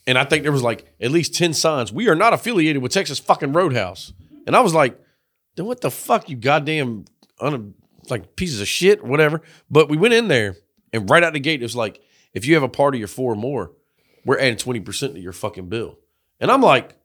[0.06, 1.92] And I think there was like at least 10 signs.
[1.92, 4.12] We are not affiliated with Texas fucking Roadhouse.
[4.48, 4.98] And I was like,
[5.54, 7.04] then what the fuck, you goddamn
[7.38, 7.74] un,
[8.10, 9.42] like pieces of shit, whatever.
[9.70, 10.56] But we went in there,
[10.92, 12.00] and right out the gate, it was like,
[12.34, 13.72] if you have a party of four or more,
[14.24, 15.98] we're adding twenty percent to your fucking bill.
[16.40, 16.96] And I'm like,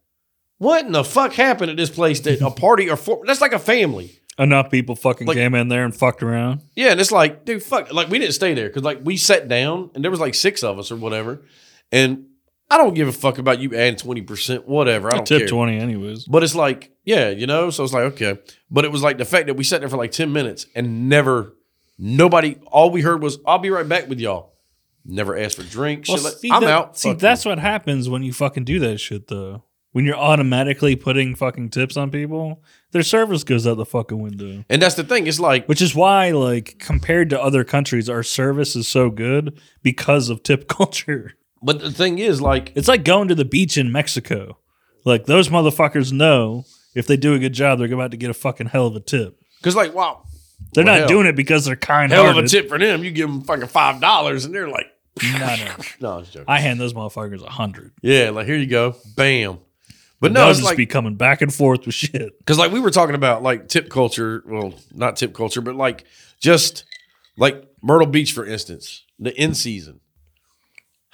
[0.58, 3.24] what in the fuck happened at this place that a party or four?
[3.26, 4.20] That's like a family.
[4.40, 6.62] Enough people fucking Like- came in there and fucked around.
[6.76, 7.94] Yeah, and it's like, dude, fuck.
[7.94, 10.64] Like we didn't stay there because like we sat down and there was like six
[10.64, 11.42] of us or whatever,
[11.92, 12.26] and
[12.74, 15.08] I don't give a fuck about you adding twenty percent, whatever.
[15.08, 15.48] I I don't tip care.
[15.48, 16.26] twenty anyways.
[16.26, 17.70] But it's like, yeah, you know.
[17.70, 18.38] So it's like, okay.
[18.72, 21.08] But it was like the fact that we sat there for like ten minutes and
[21.10, 21.54] never,
[21.98, 22.56] nobody.
[22.68, 24.54] All we heard was, "I'll be right back with y'all."
[25.06, 26.08] Never asked for drinks.
[26.10, 26.98] Well, like- see, I'm that- out.
[26.98, 29.64] See, that's what happens when you fucking do that shit, though.
[29.92, 34.64] When you're automatically putting fucking tips on people, their service goes out the fucking window.
[34.68, 35.28] and that's the thing.
[35.28, 39.60] It's like, Which is why, like, compared to other countries, our service is so good
[39.84, 41.34] because of tip culture.
[41.64, 44.58] But the thing is, like, It's like going to the beach in Mexico.
[45.06, 48.34] Like, those motherfuckers know if they do a good job, they're about to get a
[48.34, 49.40] fucking hell of a tip.
[49.60, 50.24] because like, wow,
[50.74, 51.08] They're Well, not hell.
[51.08, 53.04] doing it because they're kind hell of a tip for them.
[53.04, 54.88] You give them fucking five dollars, and they're like,
[55.24, 55.76] No, no.
[56.02, 56.46] no, I was joking.
[56.48, 57.92] I hand those motherfuckers a hundred.
[58.02, 59.60] yeah, like here you go, bam.
[60.20, 62.38] But no, They'll it's just like be coming back and forth with shit.
[62.40, 66.06] because like we were talking about like tip culture well not tip culture but like
[66.40, 66.86] just
[67.36, 70.00] like myrtle beach for instance the in season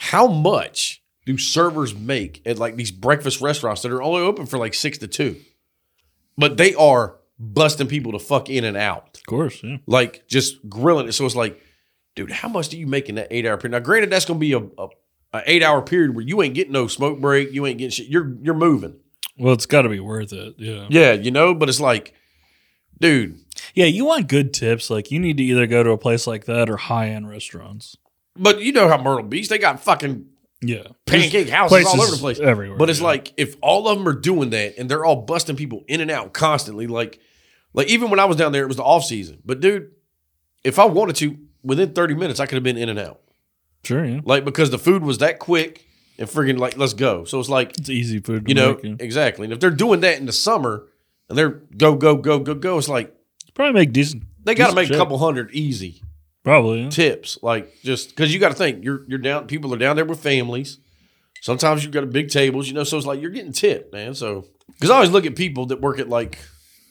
[0.02, 4.58] how much do servers make at like these breakfast restaurants that are only open for
[4.58, 5.36] like six to two
[6.38, 9.78] but they are busting people to fuck in and out Of course, yeah.
[9.86, 11.62] like just grilling it so it's like
[12.16, 14.40] dude how much do you make in that eight hour period now granted that's gonna
[14.40, 14.88] be a, a,
[15.34, 18.08] a eight hour period where you ain't getting no smoke break you ain't getting shit
[18.08, 18.98] you're you're moving
[19.38, 20.56] Well, it's got to be worth it.
[20.58, 20.88] Yeah.
[20.90, 22.14] yeah you know but it's like
[23.00, 23.38] dude
[23.76, 24.90] Yeah, you want good tips.
[24.90, 27.96] Like, you need to either go to a place like that or high end restaurants.
[28.38, 30.26] But you know how Myrtle Beach, they got fucking
[30.62, 30.84] Yeah.
[31.06, 32.40] pancake houses all over the place.
[32.40, 33.06] everywhere, But it's yeah.
[33.08, 36.12] like if all of them are doing that and they're all busting people in and
[36.12, 37.20] out constantly, like
[37.74, 39.40] like even when I was down there, it was the off season.
[39.46, 39.92] But dude,
[40.64, 43.20] if I wanted to, within 30 minutes, I could have been in and out.
[43.84, 44.22] Sure, yeah.
[44.26, 45.86] Like because the food was that quick
[46.18, 47.24] and friggin' like, let's go.
[47.26, 48.84] So it's like, It's easy food to you know, make.
[48.84, 48.96] yeah.
[49.00, 49.46] exactly.
[49.46, 50.88] And if they're doing that in the summer
[51.30, 53.14] and they're go, go, go, go, go, it's like
[53.54, 54.24] Probably make decent.
[54.44, 56.02] they got to make a couple hundred easy.
[56.44, 56.84] Probably.
[56.84, 56.90] Yeah.
[56.90, 60.06] tips like just because you got to think you're you're down people are down there
[60.06, 60.78] with families
[61.42, 64.14] sometimes you've got a big tables you know so it's like you're getting tipped man
[64.14, 66.40] so because i always look at people that work at like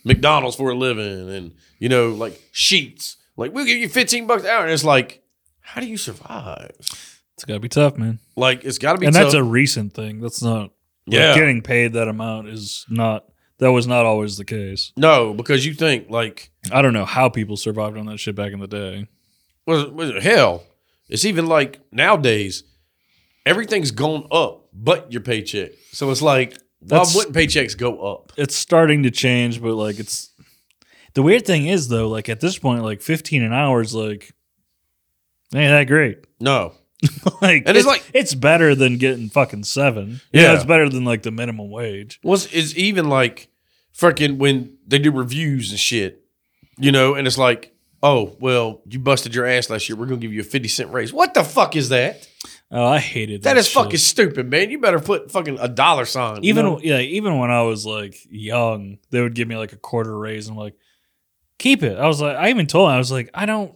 [0.04, 4.42] mcdonald's for a living and you know like sheets like we'll give you 15 bucks
[4.44, 5.22] an hour and it's like
[5.60, 6.70] how do you survive
[7.34, 8.18] It's got to be tough, man.
[8.36, 9.24] like it's got to be and tough.
[9.24, 10.20] that's a recent thing.
[10.20, 10.62] That's not.
[11.06, 11.34] like, Yeah.
[11.34, 13.24] getting paid that amount is not.
[13.58, 14.92] That was not always the case.
[14.96, 18.52] no because you think like I don't know how people survived on that shit back
[18.52, 19.06] in the day.
[19.68, 20.64] Was, was hell
[21.08, 22.64] it's even like nowadays
[23.46, 26.50] everything's gone up but your paycheck so it's like
[26.80, 30.30] why That's- wouldn't paychecks go up It's starting to change, but like it's.
[31.14, 34.32] The weird thing is though, like at this point, like fifteen an hour is like,
[35.52, 36.18] ain't that great.
[36.40, 36.72] no
[37.42, 40.20] like And it's like- it's better than getting fucking seven.
[40.32, 40.54] Yeah, Yeah.
[40.54, 42.20] it's better than like the minimum wage.
[42.22, 43.48] was is even like
[43.96, 46.22] freaking when they do reviews and shit,
[46.78, 49.96] you know, and it's like, oh well, you busted your ass last year.
[49.96, 51.12] We're gonna give you a fifty cent raise.
[51.12, 52.28] What the fuck is that?
[52.70, 53.60] Oh, I hated That that.
[53.60, 53.74] is shit.
[53.82, 54.70] fucking stupid, man.
[54.70, 56.42] You better put fucking a dollar sign.
[56.42, 56.80] you even know?
[56.82, 60.48] yeah, even when I was like young, they would give me like a quarter raise.
[60.48, 60.74] And I'm like,
[61.58, 61.96] keep it.
[61.98, 63.74] I was like, I even told him, I was like, I don't.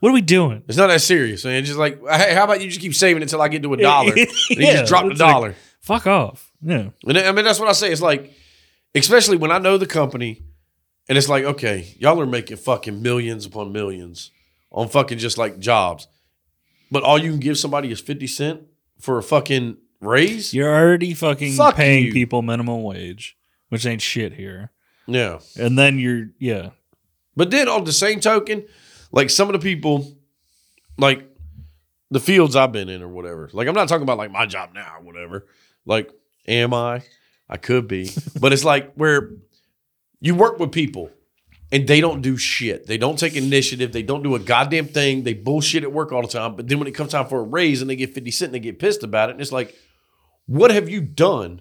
[0.00, 0.62] What are we doing?
[0.66, 1.62] it's not that serious, man.
[1.64, 4.08] Just like, hey, how about you just keep saving until I get to a dollar?
[4.12, 4.16] and
[4.50, 5.54] you just drop the it's like- dollar.
[5.82, 6.50] Fuck off.
[6.62, 6.88] Yeah.
[7.06, 7.92] And I mean, that's what I say.
[7.92, 8.32] It's like,
[8.94, 10.42] especially when I know the company,
[11.08, 14.30] and it's like, okay, y'all are making fucking millions upon millions
[14.70, 16.06] on fucking just like jobs,
[16.90, 18.62] but all you can give somebody is fifty cent
[18.98, 20.54] for a fucking raise.
[20.54, 22.12] You're already fucking Fuck paying you.
[22.12, 23.36] people minimum wage,
[23.68, 24.70] which ain't shit here.
[25.06, 26.70] Yeah, And then you're yeah.
[27.34, 28.64] but then on the same token,
[29.10, 30.16] like some of the people,
[30.98, 31.26] like
[32.12, 33.50] the fields I've been in or whatever.
[33.52, 35.46] Like I'm not talking about like my job now or whatever.
[35.84, 36.10] Like,
[36.46, 37.02] am I?
[37.48, 38.10] I could be,
[38.40, 39.30] but it's like where
[40.20, 41.10] you work with people
[41.72, 42.86] and they don't do shit.
[42.86, 43.92] They don't take initiative.
[43.92, 45.22] They don't do a goddamn thing.
[45.22, 46.56] They bullshit at work all the time.
[46.56, 48.54] But then when it comes time for a raise and they get 50 cent and
[48.54, 49.74] they get pissed about it, and it's like,
[50.46, 51.60] what have you done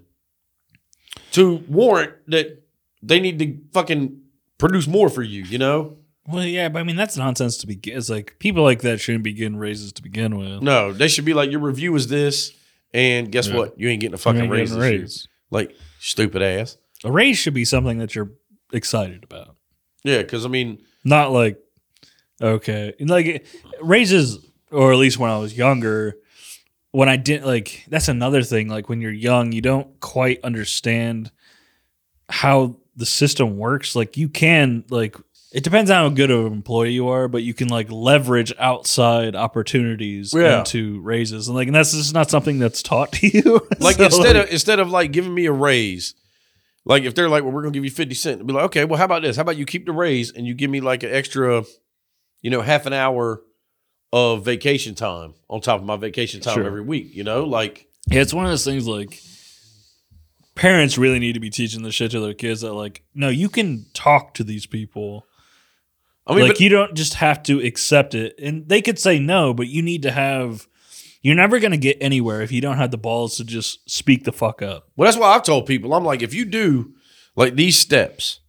[1.32, 2.64] to warrant that
[3.02, 4.22] they need to fucking
[4.58, 5.98] produce more for you, you know?
[6.28, 7.98] Well, yeah, but I mean that's nonsense to begin.
[7.98, 10.62] It's like people like that shouldn't be getting raises to begin with.
[10.62, 12.52] No, they should be like, your review is this,
[12.94, 13.56] and guess Yeah.
[13.58, 13.80] what?
[13.80, 14.70] You ain't getting a fucking raise.
[14.72, 15.28] getting a raise.
[15.50, 16.78] Like, stupid ass.
[17.04, 18.32] A raise should be something that you're
[18.74, 19.56] excited about.
[20.04, 21.58] Yeah, because I mean, Not like
[22.42, 23.46] okay, like
[23.82, 24.40] raises,
[24.72, 26.16] or at least when I was younger,
[26.92, 27.86] when I didn't like.
[27.90, 28.70] That's another thing.
[28.70, 31.32] Like when you're young, you don't quite understand
[32.30, 33.96] how the system works.
[33.96, 35.16] Like you can like
[35.52, 38.54] It depends on how good of an employee you are, but you can like leverage
[38.60, 40.60] outside opportunities Yeah.
[40.60, 43.68] into raises, and like, and that's just not something that's taught to you.
[43.80, 46.14] Like So, instead like, of instead of like giving me a raise,
[46.86, 48.98] like if they're like, well, we're gonna give you fifty cent, be like, okay, well,
[48.98, 49.36] how about this?
[49.36, 51.64] How about you keep the raise and you give me like an extra,
[52.42, 53.42] you know, half an hour
[54.12, 56.66] of vacation time on top of my vacation time Sure.
[56.66, 57.14] every week.
[57.14, 59.20] You know, like yeah, it's one of those things like
[60.56, 63.50] parents really need to be teaching the shit to their kids that like, no, you
[63.50, 65.26] can talk to these people.
[66.28, 69.18] I mean, like but, you don't just have to accept it, and they could say
[69.20, 70.68] no, but you need to have.
[71.22, 74.24] You're never going to get anywhere if you don't have the balls to just speak
[74.24, 74.88] the fuck up.
[74.96, 75.94] well, that's why I've told people.
[75.94, 76.94] I'm like, if you do
[77.36, 78.40] like these steps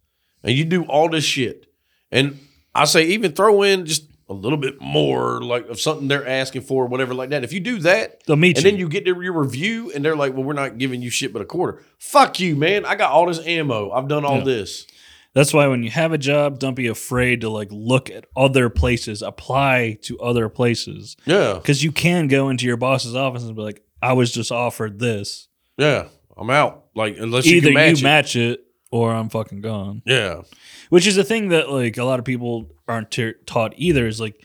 [0.43, 1.65] and you do all this shit,
[2.11, 2.39] and
[2.73, 6.61] I say even throw in just a little bit more like of something they're asking
[6.61, 7.43] for, whatever like that.
[7.43, 8.71] If you do that, They'll meet and you.
[8.71, 11.33] then you get to your review and they're like, well, we're not giving you shit
[11.33, 11.81] but a quarter.
[11.97, 12.85] Fuck you, man.
[12.85, 13.91] I got all this ammo.
[13.91, 14.43] I've done all Yeah.
[14.45, 14.87] this.
[15.33, 18.69] That's why when you have a job, don't be afraid to like look at other
[18.69, 21.53] places, apply to other places, Yeah.
[21.53, 24.99] because you can go into your boss's office and be like, "I was just offered
[24.99, 26.07] this." Yeah.
[26.37, 26.85] I'm out.
[26.95, 28.03] Like, unless you Either can match you it.
[28.03, 28.59] match it
[28.91, 30.01] or I'm fucking gone.
[30.05, 30.41] Yeah.
[30.89, 34.07] Which is a thing that like a lot of people aren't ta- taught either.
[34.07, 34.35] Is like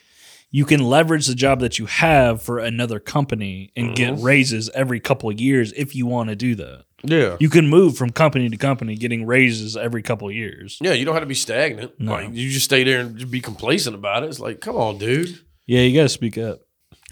[0.56, 4.22] you can leverage the job that you have for another company and get Mhm.
[4.24, 6.84] raises every couple of years if you want to do that.
[7.04, 7.36] Yeah.
[7.38, 10.78] You can move from company to company, getting raises every couple of years.
[10.80, 10.94] Yeah.
[10.94, 11.92] You don't have to be stagnant.
[12.00, 12.12] No.
[12.12, 14.28] Like, you just stay there and be complacent about it.
[14.30, 15.38] It's like, come on, dude.
[15.66, 16.60] Yeah, you got to speak up.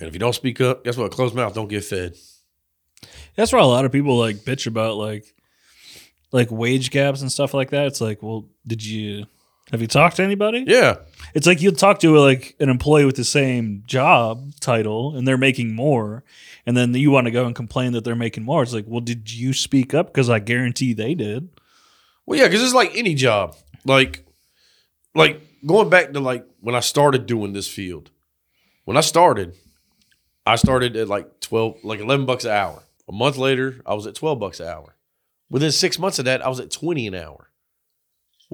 [0.00, 1.10] And if you don't speak up, guess what?
[1.12, 2.14] Closed mouth don't get fed.
[3.36, 5.26] That's why a lot of people like bitch about like
[6.32, 7.88] like wage gaps and stuff like that.
[7.88, 9.26] It's like, well, did you
[9.70, 10.64] have you talked to anybody?
[10.66, 10.96] Yeah.
[11.34, 15.38] It's like you'll talk to like an employee with the same job title and they're
[15.38, 16.22] making more,
[16.66, 18.62] and then you want to go and complain that they're making more.
[18.62, 20.06] It's like, well, did you speak up?
[20.06, 21.48] Because I guarantee they did.
[22.26, 23.56] Well, yeah, because it's like any job.
[23.84, 24.24] Like,
[25.14, 28.10] like going back to like when I started doing this field.
[28.84, 29.56] When I started,
[30.46, 32.82] I started at like twelve, like eleven bucks an hour.
[33.08, 34.94] A month later, I was at twelve bucks an hour.
[35.50, 37.50] Within six months of that, I was at twenty an hour.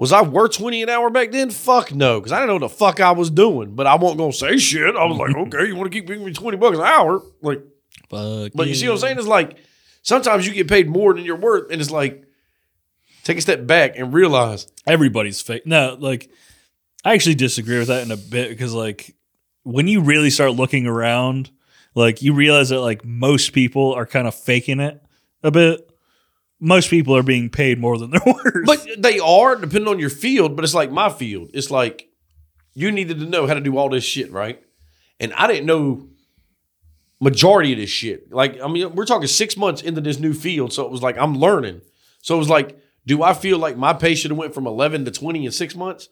[0.01, 1.51] Was I worth twenty an hour back then?
[1.51, 3.75] Fuck no, because I didn't know what the fuck I was doing.
[3.75, 4.95] But I wasn't gonna say shit.
[4.95, 7.21] I was like, okay, you want to keep giving me twenty bucks an hour?
[7.43, 7.61] Like,
[8.09, 9.19] Fuck but you see what I'm saying?
[9.19, 9.57] It's like
[10.01, 12.23] sometimes you get paid more than you're worth, and it's like
[13.23, 15.67] take a step back and realize Everybody's fake.
[15.67, 16.31] No, like
[17.05, 19.15] I actually disagree with that in a bit because like
[19.61, 21.51] when you really start looking around,
[21.93, 24.99] like you realize that like most people are kind of faking it
[25.43, 25.90] a bit.
[26.63, 28.65] Most people are being paid more than they're worth.
[28.65, 30.55] But they are, depending on your field.
[30.55, 31.49] But it's like my field.
[31.53, 32.07] It's like
[32.73, 34.61] you needed to know how to do all this shit, right?
[35.19, 36.07] And I didn't know
[37.19, 38.31] majority of this shit.
[38.31, 41.17] Like, I mean, we're talking six months into this new field, so it was like
[41.17, 41.81] I'm learning.
[42.21, 45.05] So it was like, do I feel like my pay should have went from eleven
[45.05, 46.09] to twenty in six months?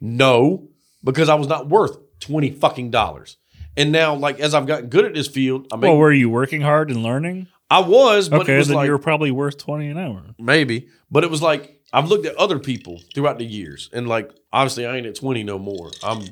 [0.00, 0.68] No,
[1.04, 3.36] because I was not worth twenty fucking dollars.
[3.76, 6.28] And now, like as I've gotten good at this field, I mean, well, were you
[6.28, 7.46] working hard and learning?
[7.72, 10.22] I was, but it was then like you were probably worth twenty an hour.
[10.38, 14.30] Maybe, but it was like I've looked at other people throughout the years, and like
[14.52, 15.90] obviously I ain't at twenty no more.
[16.02, 16.22] I'm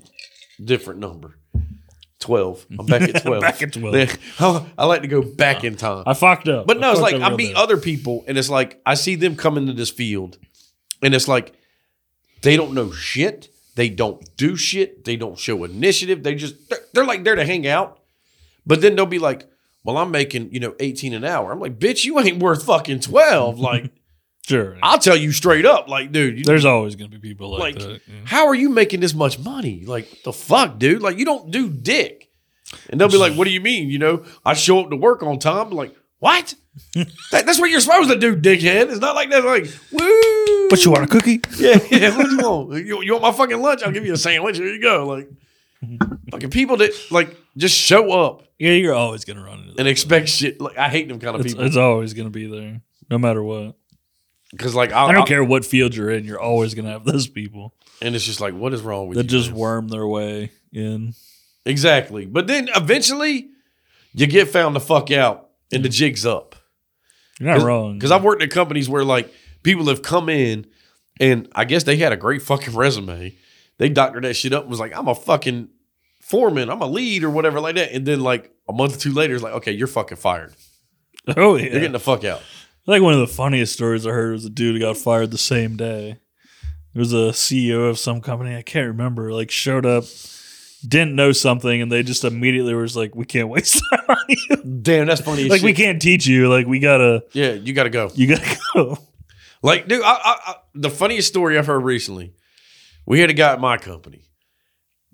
[0.63, 1.39] different number,
[2.19, 2.67] twelve.
[2.79, 3.41] I'm back at twelve.
[3.41, 3.95] Back at 12.
[3.95, 6.05] Yeah, oh, I, I like to go back in time.
[6.07, 6.67] I fucked up.
[6.67, 7.63] But no, I it's like I meet bad.
[7.63, 10.37] other people, and it's like I see them come into this field,
[11.03, 11.55] and it's like
[12.43, 13.49] they don't know shit.
[13.77, 15.07] They don't do shit.
[15.07, 16.23] They don't show initiative.
[16.23, 17.99] They just they're, they're like there to hang out.
[18.67, 19.47] But then they'll be like,
[19.85, 23.01] "Well, I'm making you know 18 an hour." I'm like, "Bitch, you ain't worth fucking
[23.01, 23.91] 12." Like
[24.51, 24.77] Sure.
[24.83, 27.61] I'll tell you straight up, like, dude, you, There's always going to be people like,
[27.61, 28.01] like, that.
[28.09, 28.15] yeah.
[28.25, 29.85] how are you making this much money?
[29.85, 31.03] Like, the fuck, dude?
[31.03, 32.31] Like, you don't do dick.
[32.89, 33.91] And they'll be like, what do you mean?
[33.91, 35.69] You know, I show up to work on time.
[35.69, 36.55] I'm like, what?
[36.95, 38.91] that, that's what you're supposed to do, dickhead.
[38.91, 39.45] It's not like that.
[39.45, 40.69] Like, woo.
[40.69, 41.41] What you want a cookie?
[41.57, 42.17] Yeah, yeah.
[42.17, 42.87] What do you want?
[42.87, 43.83] You, you want my fucking lunch?
[43.85, 44.57] I'll give you a sandwich.
[44.57, 45.07] Here you go.
[45.07, 45.29] Like,
[46.31, 49.79] fucking people that like just show up Yeah, you're always going to run into that.
[49.81, 50.61] and expect shit.
[50.61, 53.17] Like, I hate them kind of It's, people it's always going to be there, no
[53.19, 53.75] matter what.
[54.53, 56.25] because, like, I'll, I don't I'll- care what field you're in.
[56.25, 59.17] You're always going to have those people And it's just like, what is wrong with
[59.17, 59.29] that you?
[59.31, 59.59] just man?
[59.59, 61.15] worm their way in.
[61.65, 62.27] Exactly.
[62.27, 63.49] But then eventually
[64.13, 66.55] you get found the fuck out and the jig's up.
[67.39, 67.95] You're not wrong.
[67.99, 70.67] Because I've worked at companies where like people have come in
[71.19, 73.35] and I guess they had a great fucking resume.
[73.79, 75.69] They doctored that shit up and was like, I'm a fucking
[76.31, 77.93] foreman, I'm a lead or whatever like that.
[77.93, 80.55] And then like a month or two later, it's like, okay, you're fucking fired.
[81.37, 81.65] oh yeah.
[81.65, 82.41] You're getting the fuck out.
[82.89, 85.31] I think one of the funniest stories I heard was a dude who got fired
[85.31, 86.19] the same day.
[86.95, 89.33] There was a CEO of some company I can't remember.
[89.33, 90.05] Like showed up,
[90.87, 94.57] didn't know something, and they just immediately was like, "We can't waste time on you.
[94.83, 95.49] Damn, that's funny.
[95.49, 96.49] like we can't teach you.
[96.49, 98.11] Like we gotta, Yeah, you gotta go.
[98.15, 98.99] you gotta go."
[99.63, 102.33] Like, dude, I, I, I, the funniest story I've heard recently
[103.07, 104.23] We had a guy at my company,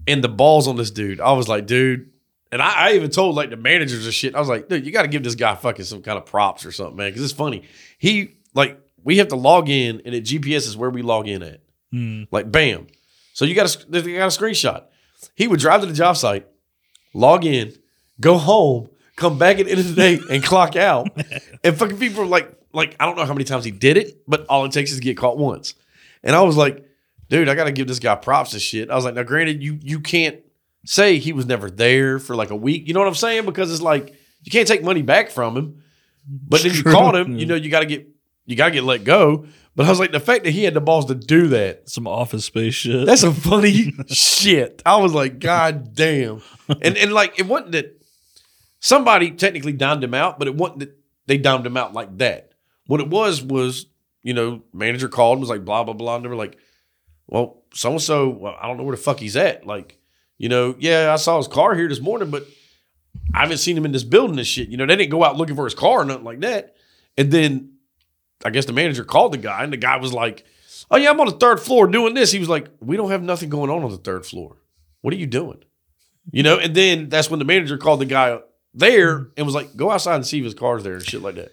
[0.07, 1.21] and the balls on this dude.
[1.21, 2.11] I was like, dude.
[2.53, 4.35] And I, I even told like the managers and shit.
[4.35, 6.65] I was like, dude, you got to give this guy fucking some kind of props
[6.65, 7.11] or something, man.
[7.11, 7.65] Because it's funny.
[7.99, 11.43] He like we have to log in, and at GPS is where we log in
[11.43, 11.61] at.
[11.93, 12.25] Hmm.
[12.31, 12.87] Like bam.
[13.33, 14.85] So you got a they got a screenshot.
[15.35, 16.47] He would drive to the job site,
[17.13, 17.75] log in,
[18.21, 21.09] go home, come back at the end of the day, and clock out.
[21.65, 24.47] And fucking people like, like I don't know how many times he did it, but
[24.47, 25.75] all it takes is to get caught once.
[26.23, 26.86] And I was like,
[27.29, 28.91] dude, I got to give this guy props and shit.
[28.91, 30.39] I was like, now granted, you you can't
[30.85, 32.87] say he was never there for like a week.
[32.89, 33.45] You know what I'm saying?
[33.45, 35.83] Because it's like you can't take money back from him.
[36.29, 37.51] But then you caught him, you mm.
[37.51, 38.09] know, you got to get
[38.47, 39.47] you got to get let go.
[39.75, 42.07] But I was like, the fact that he had the balls to do that Some
[42.07, 43.05] office space shit.
[43.05, 44.83] that's some funny shit.
[44.87, 46.43] I was like, God damn.
[46.69, 48.03] And and like it wasn't that
[48.81, 52.53] somebody technically downed him out, but it wasn't that they downed him out like that.
[52.87, 53.87] What it was was,
[54.23, 56.17] you know, manager called and was like, blah, blah, blah.
[56.17, 56.57] And they were like,
[57.29, 59.67] Well, so and so, I don't know where the fuck he's at.
[59.67, 59.99] Like,
[60.39, 62.47] you know, yeah, I saw his car here this morning, but
[63.35, 64.69] I haven't seen him in this building and shit.
[64.69, 66.77] You know, they didn't go out looking for his car or nothing like that.
[67.19, 67.73] And then
[68.45, 70.45] I guess the manager called the guy, and the guy was like,
[70.89, 72.31] Oh, yeah, I'm on the third floor doing this.
[72.31, 74.57] He was like, We don't have nothing going on on the third floor.
[75.01, 75.63] What are you doing?
[76.31, 78.39] You know, and then that's when the manager called the guy
[78.75, 81.37] there and was like, Go outside and see if his car's there and shit like
[81.37, 81.53] that.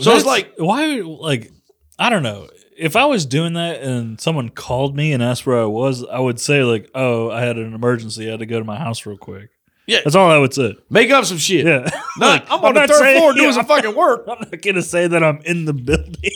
[0.00, 0.96] So it's like, why?
[0.96, 1.52] Like,
[1.98, 2.48] I don't know.
[2.76, 6.18] If I was doing that and someone called me and asked where I was, I
[6.18, 8.28] would say like, "Oh, I had an emergency.
[8.28, 9.50] I had to go to my house real quick."
[9.86, 9.98] Yeah.
[10.04, 10.76] that's all I would say.
[10.90, 11.66] make up some shit.
[11.66, 14.24] Yeah, No, Like, I'm on the third floor doing yeah, some fucking work.
[14.28, 16.30] I'm not gonna say that I'm in the building.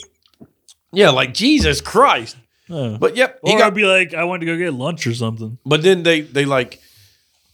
[0.92, 2.36] Yeah, like Jesus Christ.
[2.68, 5.06] Uh, But yep, he or got I'd be like, I went to go get lunch
[5.06, 5.58] or something.
[5.64, 6.80] But then they they like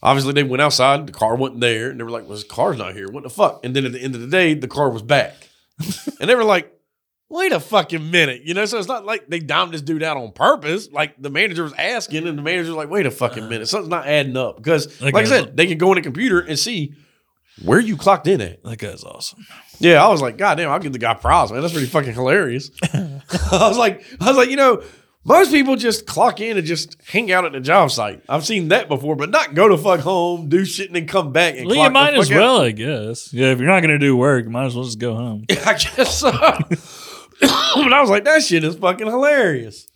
[0.01, 2.77] obviously they went outside, the car wasn't there, and they were like, Well, his car's
[2.77, 3.09] not here.
[3.11, 3.63] What the fuck?
[3.63, 5.35] And then at the end of the day, the car was back.
[6.19, 6.71] and they were like,
[7.33, 8.43] Wait a fucking minute.
[8.43, 10.89] You know, so it's not like they downed this dude out on purpose.
[10.91, 13.67] Like the manager was asking, and the manager was like, Wait a fucking minute.
[13.67, 14.57] Something's not adding up.
[14.57, 16.93] Because like I said, they can go in the computer and see
[17.63, 18.63] where you clocked in at.
[18.63, 19.45] That guy's awesome.
[19.79, 21.61] Yeah, I was like, God damn, I'll give the guy props, man.
[21.61, 22.69] That's pretty fucking hilarious.
[22.93, 23.19] I
[23.67, 24.83] was like, I was like, you know,
[25.25, 28.21] most people just clock in and just hang out at the job site.
[28.29, 31.31] I've seen that before, but not go to fuck home, do shit, and then come
[31.31, 32.37] back and Well, clock you might as out.
[32.37, 33.33] well, I guess.
[33.33, 35.45] Yeah, if you're not gonna do work, you might as well just go home.
[35.49, 36.31] I guess so.
[37.75, 39.87] but I was like, that shit is fucking hilarious.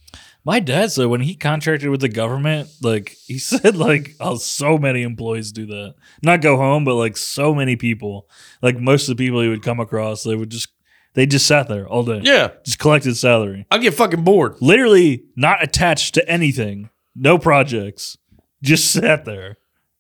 [0.46, 4.78] My dad said when he contracted with the government, like he said, like oh, so
[4.78, 5.96] many employees do that.
[6.24, 8.30] Not go home, but like so many people,
[8.62, 10.70] like most of the people he would come across, they would just
[11.16, 14.56] they just sat there all day, Yeah, just collected salary, I get fucking bored.
[14.62, 18.18] literally not attached to anything, no projects,
[18.62, 19.58] just sat there,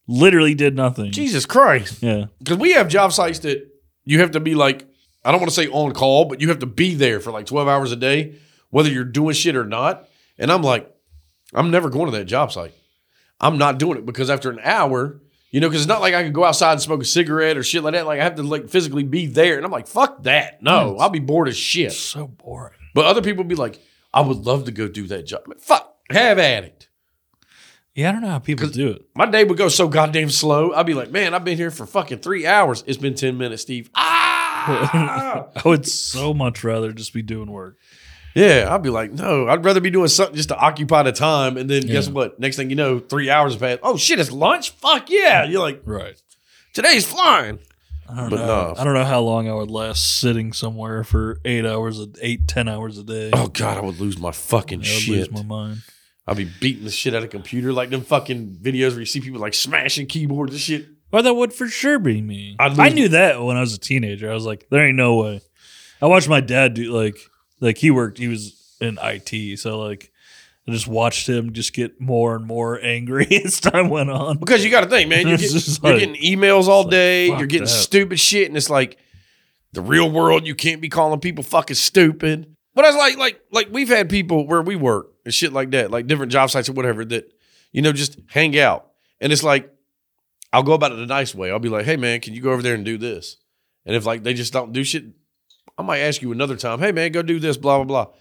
[0.07, 1.11] literally did nothing.
[1.11, 2.01] Jesus Christ.
[2.03, 3.67] Yeah, Because we have job sites that
[4.05, 4.86] you have to be like,
[5.27, 7.45] I don't want to say on call, but you have to be there for like
[7.47, 8.35] 12 hours a day,
[8.69, 10.07] whether you're doing shit or not.
[10.37, 10.89] And I'm like,
[11.53, 12.73] I'm never going to that job site.
[13.39, 15.19] I'm not doing it because after an hour,
[15.51, 17.63] you know, because it's not like I can go outside and smoke a cigarette or
[17.63, 18.05] shit like that.
[18.05, 19.57] Like I have to like physically be there.
[19.57, 20.61] And I'm like, fuck that.
[20.63, 21.01] No, Yes.
[21.01, 21.91] I'll be bored as shit.
[21.91, 22.73] so boring.
[22.93, 23.79] But other people be like,
[24.13, 25.41] I would love to go do that job.
[25.49, 26.87] I fuck, have at it.
[27.93, 29.05] Yeah, I don't know how people do it.
[29.15, 30.71] My day would go so goddamn slow.
[30.73, 32.83] I'd be like, man, I've been here for fucking three hours.
[32.85, 33.89] It's been 10 minutes, Steve.
[33.95, 34.16] Ah!
[34.67, 35.47] Ah.
[35.55, 37.77] I would so much rather just be doing work.
[38.35, 41.57] Yeah, I'd be like, no, I'd rather be doing something just to occupy the time.
[41.57, 42.39] And then guess what?
[42.39, 43.79] Next thing you know, three hours pass.
[43.81, 44.71] Oh shit, it's lunch?
[44.71, 45.45] Fuck yeah.
[45.45, 46.21] You're like, Right.
[46.73, 47.59] today's flying.
[48.09, 48.45] I don't But know.
[48.45, 48.75] no.
[48.77, 52.67] I don't know how long I would last sitting somewhere for eight hours, eight ten
[52.67, 53.31] hours a day.
[53.33, 55.15] Oh god, I would lose my fucking I would shit.
[55.17, 55.81] lose my mind.
[56.27, 59.19] I'd be beating the shit out of computer like them fucking videos where you see
[59.21, 60.87] people like smashing keyboards and shit.
[61.11, 62.55] Or that would for sure be me.
[62.59, 64.29] I'd I knew that when I was a teenager.
[64.29, 65.41] I was like, there ain't no way.
[66.01, 67.17] I watched my dad do like,
[67.59, 68.17] like he worked.
[68.17, 70.11] He was in IT, so like,
[70.67, 74.37] I just watched him just get more and more angry as time went on.
[74.37, 76.83] Because you got to think, man, you're, It's getting, just you're like- getting emails all
[76.83, 77.29] day.
[77.29, 77.71] fuck You're getting that.
[77.71, 78.97] stupid shit, and it's like
[79.71, 80.45] the real world.
[80.45, 82.53] You can't be calling people fucking stupid.
[82.75, 85.71] But I was like, like, like we've had people where we work and shit like
[85.71, 87.33] that, like different job sites or whatever that
[87.71, 88.91] you know just hang out,
[89.21, 89.73] and it's like
[90.53, 91.51] I'll go about it the nice way.
[91.51, 93.37] I'll be like, hey man, can you go over there and do this?
[93.85, 95.05] And if like they just don't do shit,
[95.77, 96.79] I might ask you another time.
[96.79, 97.57] Hey man, go do this.
[97.57, 98.13] Blah blah blah.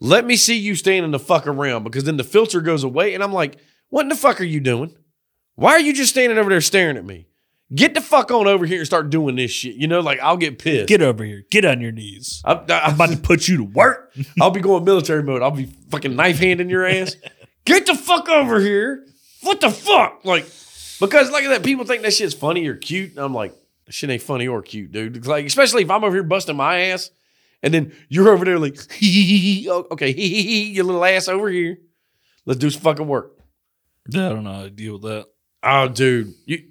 [0.00, 3.22] Let me see you standing the fuck around because then the filter goes away, and
[3.22, 3.58] I'm like,
[3.88, 4.96] what in the fuck are you doing?
[5.56, 7.26] Why are you just standing over there staring at me?
[7.74, 9.74] Get the fuck on over here and start doing this shit.
[9.74, 10.88] You know, like I'll get pissed.
[10.88, 11.44] Get over here.
[11.50, 12.40] Get on your knees.
[12.44, 14.14] I, I, I'm about to put you to work.
[14.40, 15.42] I'll be going military mode.
[15.42, 17.16] I'll be fucking knife handing your ass.
[17.64, 19.04] Get the fuck over here.
[19.42, 20.24] What the fuck?
[20.24, 20.46] Like,
[21.00, 23.10] because like that, people think that shit's funny or cute.
[23.10, 23.54] And I'm like,
[23.86, 25.16] that shit ain't funny or cute, dude.
[25.16, 27.10] It's Like, especially if I'm over here busting my ass
[27.62, 31.48] and then you're over there like, oh, okay, hee hee hee, your little ass over
[31.48, 31.78] here.
[32.46, 33.32] Let's do some fucking work.
[34.08, 35.26] Yeah, I don't know how to deal with that.
[35.62, 36.64] Oh, dude, you.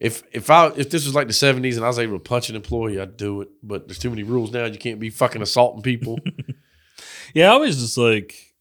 [0.00, 2.50] If if I if this was like the seventies and I was able to punch
[2.50, 3.48] an employee, I'd do it.
[3.64, 4.64] But there's too many rules now.
[4.64, 6.18] You can't be fucking assaulting people.
[7.34, 8.54] Yeah, I always just like,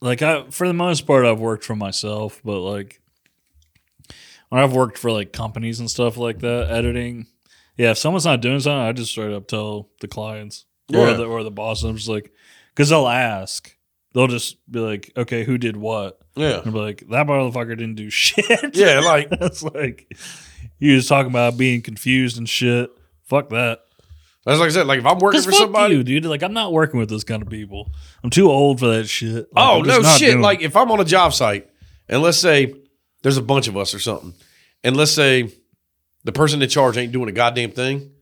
[0.00, 3.00] like I for the most part I've worked for myself, but like
[4.54, 7.26] when I've worked for like companies and stuff like that, editing.
[7.76, 11.12] Yeah, if someone's not doing something, I just straight up tell the clients or Yeah.
[11.14, 11.82] the or the boss.
[11.82, 12.30] I'm just like,
[12.72, 13.74] because they'll ask,
[14.12, 16.20] they'll just be like, okay, who did what?
[16.36, 18.76] yeah, And be like, that motherfucker didn't do shit.
[18.76, 20.16] yeah, like That's like
[20.78, 22.90] you was talking about being confused and shit.
[23.24, 23.80] Fuck that.
[24.44, 24.86] that's like I said.
[24.86, 26.26] Like if I'm working Because for fuck somebody, you, dude.
[26.26, 27.90] Like I'm not working with this kind of people.
[28.22, 29.34] I'm too old for that shit.
[29.34, 30.30] Like, Oh I'm just no not shit!
[30.30, 31.68] doing Like if I'm on a job site
[32.08, 32.72] and let's say
[33.22, 34.34] there's a bunch of us or something,
[34.84, 35.50] and let's say
[36.22, 38.12] the person in charge ain't doing a goddamn thing.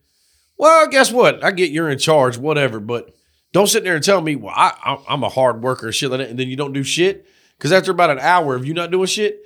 [0.56, 1.42] Well, guess what?
[1.44, 2.80] I get you're in charge, whatever.
[2.80, 3.14] But
[3.52, 6.30] don't sit there and tell me, well, I, I'm a hard worker shit like that,
[6.30, 7.26] and then you don't do shit.
[7.58, 9.40] Because after about an hour of you not doing shit,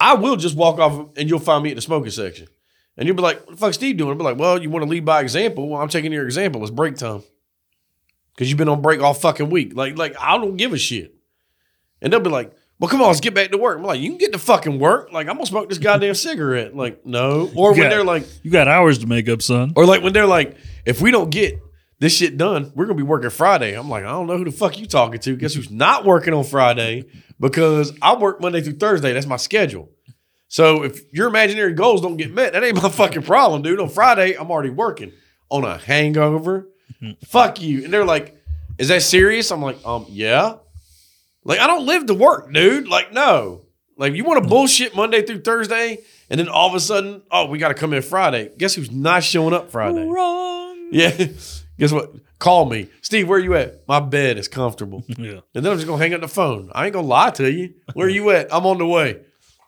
[0.00, 2.48] I will just walk off and you'll find me at the smoking section,
[2.96, 4.84] and you'll be like, "What the fuck, Steve doing?" I'll be like, "Well, you want
[4.84, 5.68] to lead by example?
[5.68, 6.62] Well, I'm taking your example.
[6.62, 7.22] It's break time."
[8.34, 9.76] Because you've been on break all fucking week.
[9.76, 11.14] Like, like I don't give a shit.
[12.02, 13.78] And they'll be like, well, come on, let's get back to work.
[13.78, 15.12] I'm like, you can get to fucking work.
[15.12, 16.74] Like, I'm gonna smoke this goddamn cigarette.
[16.76, 17.50] Like, no.
[17.54, 17.88] Or when Yeah.
[17.88, 19.72] they're like, you got hours to make up, son.
[19.76, 21.58] or like when they're like, if we don't get
[22.00, 23.74] this shit done, we're gonna be working Friday.
[23.74, 25.36] I'm like, I don't know who the fuck you talking to.
[25.36, 27.04] Guess who's not working on Friday?
[27.40, 29.12] Because I work Monday through Thursday.
[29.12, 29.90] That's my schedule.
[30.48, 33.80] So if your imaginary goals don't get met, that ain't my fucking problem, dude.
[33.80, 35.12] On Friday, I'm already working
[35.50, 36.68] on a hangover.
[37.26, 37.84] Fuck you.
[37.84, 38.36] And they're like,
[38.78, 39.50] is that serious?
[39.50, 40.56] I'm like, um, yeah.
[41.44, 42.88] Like, I don't live to work, dude.
[42.88, 43.62] Like, no.
[43.96, 45.98] Like, you want to bullshit Monday through Thursday,
[46.30, 48.50] and then all of a sudden, oh, we got to come in Friday.
[48.58, 50.06] Guess who's not showing up Friday?
[50.06, 50.88] Wrong.
[50.90, 51.10] Yeah.
[51.78, 52.12] Guess what?
[52.38, 52.88] Call me.
[53.02, 53.86] Steve, where you at?
[53.88, 55.04] My bed is comfortable.
[55.16, 55.40] Yeah.
[55.54, 56.70] And then I'm just gonna hang up the phone.
[56.74, 57.74] I ain't gonna lie to you.
[57.94, 58.52] Where you at?
[58.52, 59.20] I'm on the way.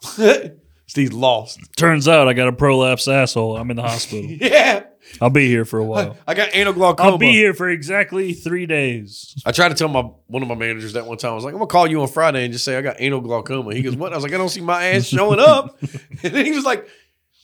[0.87, 1.59] Steve's lost.
[1.77, 3.57] Turns out I got a prolapse asshole.
[3.57, 4.25] I'm in the hospital.
[4.25, 4.85] Yeah.
[5.21, 6.17] I'll be here for a while.
[6.27, 7.11] I got anal glaucoma.
[7.11, 9.35] I'll be here for exactly three days.
[9.47, 11.33] I tried to tell my one of my managers that one time.
[11.33, 13.21] I was like, I'm gonna call you on Friday and just say I got anal
[13.21, 13.75] glaucoma.
[13.75, 14.13] He goes, What?
[14.13, 15.79] I was like, I don't see my ass showing up.
[16.23, 16.89] and he was like,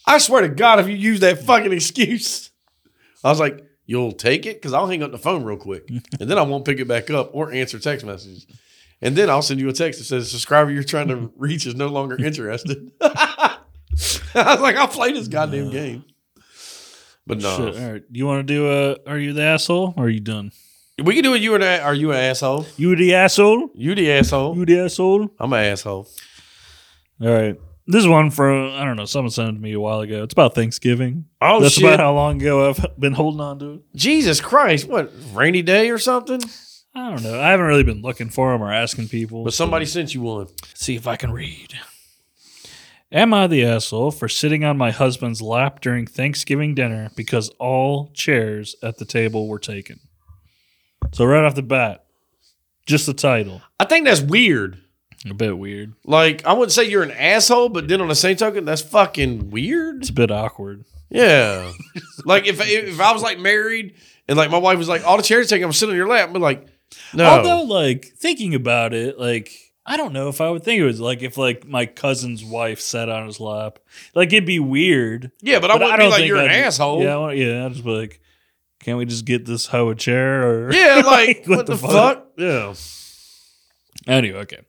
[0.07, 2.51] I swear to God, if you use that fucking excuse.
[3.25, 4.57] I was like, You'll take it?
[4.57, 5.89] Because I'll hang up the phone real quick.
[5.89, 8.47] And then I won't pick it back up or answer text messages.
[9.01, 11.75] And then I'll send you a text that says, Subscriber you're trying to reach is
[11.75, 12.93] no longer interested.
[13.01, 13.59] I
[14.35, 16.05] was like, I'll play this goddamn game.
[17.27, 17.57] But no.
[17.57, 17.83] Shit.
[17.83, 18.13] All right.
[18.13, 19.95] Do you want to do a Are you the asshole?
[19.97, 20.53] Or are you done?
[21.03, 22.67] We can do a you and are you an asshole?
[22.77, 23.71] You the asshole?
[23.75, 24.57] You the asshole.
[24.57, 25.29] You the asshole?
[25.41, 26.07] I'm an asshole.
[27.21, 27.59] All right.
[27.87, 30.23] This is one from, I don't know, someone sent it to me a while ago.
[30.23, 31.25] It's about Thanksgiving.
[31.41, 31.85] Oh That's shit.
[31.85, 33.81] about how long ago I've been holding on to it.
[33.97, 36.41] Jesus Christ, what rainy day or something?
[36.95, 37.41] I don't know.
[37.41, 39.45] I haven't really been looking for them or asking people.
[39.45, 40.49] But somebody sent you one.
[40.75, 41.75] see if I can read.
[43.13, 48.11] Am I the asshole for sitting on my husband's lap during Thanksgiving dinner because all
[48.15, 50.01] chairs at the table were taken?
[51.13, 52.07] So right off the bat,
[52.87, 53.61] just the title.
[53.79, 54.81] I think that's weird.
[55.29, 55.93] A bit weird.
[56.07, 59.51] Like, I wouldn't say you're an asshole, but then on the same token, that's fucking
[59.51, 59.99] weird.
[59.99, 60.87] It's a bit awkward.
[61.11, 61.71] Yeah.
[62.25, 63.95] like if if I was like married
[64.27, 66.33] and like my wife was like, all the chairs taken, I'm sitting on your lap,
[66.33, 66.67] be like,
[67.13, 67.27] no.
[67.27, 71.01] Although, like thinking about it, like I don't know if I would think it was
[71.01, 73.79] like if like my cousin's wife sat on his lap,
[74.15, 75.33] like it'd be weird.
[75.41, 77.03] yeah, but I wouldn't be like you're an I'd- asshole.
[77.03, 77.67] Yeah, I yeah.
[77.67, 78.21] I'd just be like,
[78.81, 80.49] can't we just get this hoe a chair?
[80.67, 82.29] Or Yeah, like, what, the, fuck?
[82.37, 82.75] Yeah.
[84.07, 84.61] Anyway, okay.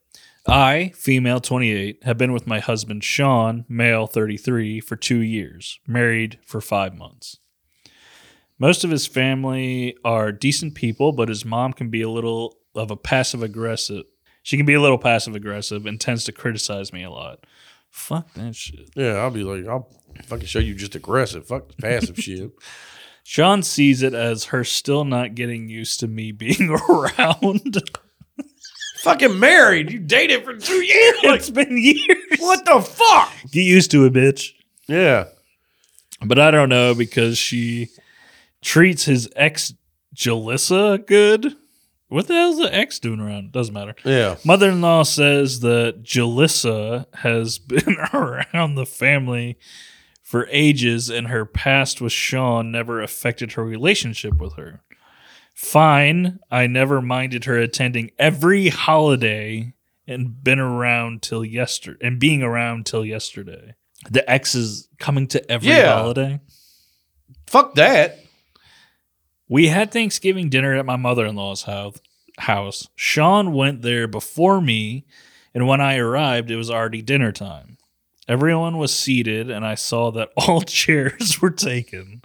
[0.48, 6.38] I, female 28, have been with my husband Sean, male 33, for two years, married
[6.46, 7.38] for five months.
[8.60, 12.92] Most of his family are decent people, but his mom can be a little of
[12.92, 14.04] a passive aggressive.
[14.44, 17.46] She can be a little passive aggressive and tends to criticize me a lot.
[17.90, 18.90] Fuck that shit.
[18.96, 19.90] Yeah, I'll be like, I'll
[20.26, 21.48] fucking show you just aggressive.
[21.48, 22.52] Fuck the passive shit.
[23.24, 27.82] Sean sees it as her still not getting used to me being around.
[29.02, 29.92] Fucking married.
[29.92, 31.16] You dated for two years.
[31.24, 32.40] It's been years.
[32.40, 33.32] what the fuck?
[33.52, 34.54] Get used to it, bitch.
[34.88, 35.26] Yeah.
[36.22, 37.90] But I don't know because she
[38.62, 39.74] treats his ex
[40.16, 41.56] Jalissa good.
[42.14, 43.52] What the hell's the ex doing around?
[43.52, 43.96] Doesn't matter.
[44.06, 44.36] Yeah.
[44.46, 49.58] Mother in law says that Jalissa has been around the family
[50.22, 54.84] for ages and her past with Sean never affected her relationship with her.
[55.56, 59.74] Fine, I never minded her attending every holiday
[60.08, 63.76] and been around till yesterday and being around till yesterday.
[64.10, 65.94] The ex is coming to every Yeah.
[65.96, 66.42] holiday.
[67.48, 68.20] Fuck that.
[69.48, 72.88] We had Thanksgiving dinner at my mother in law's house.
[72.96, 75.06] Sean went there before me
[75.54, 77.78] and when I arrived, it was already dinner time.
[78.28, 82.22] Everyone was seated, and I saw that all chairs were taken.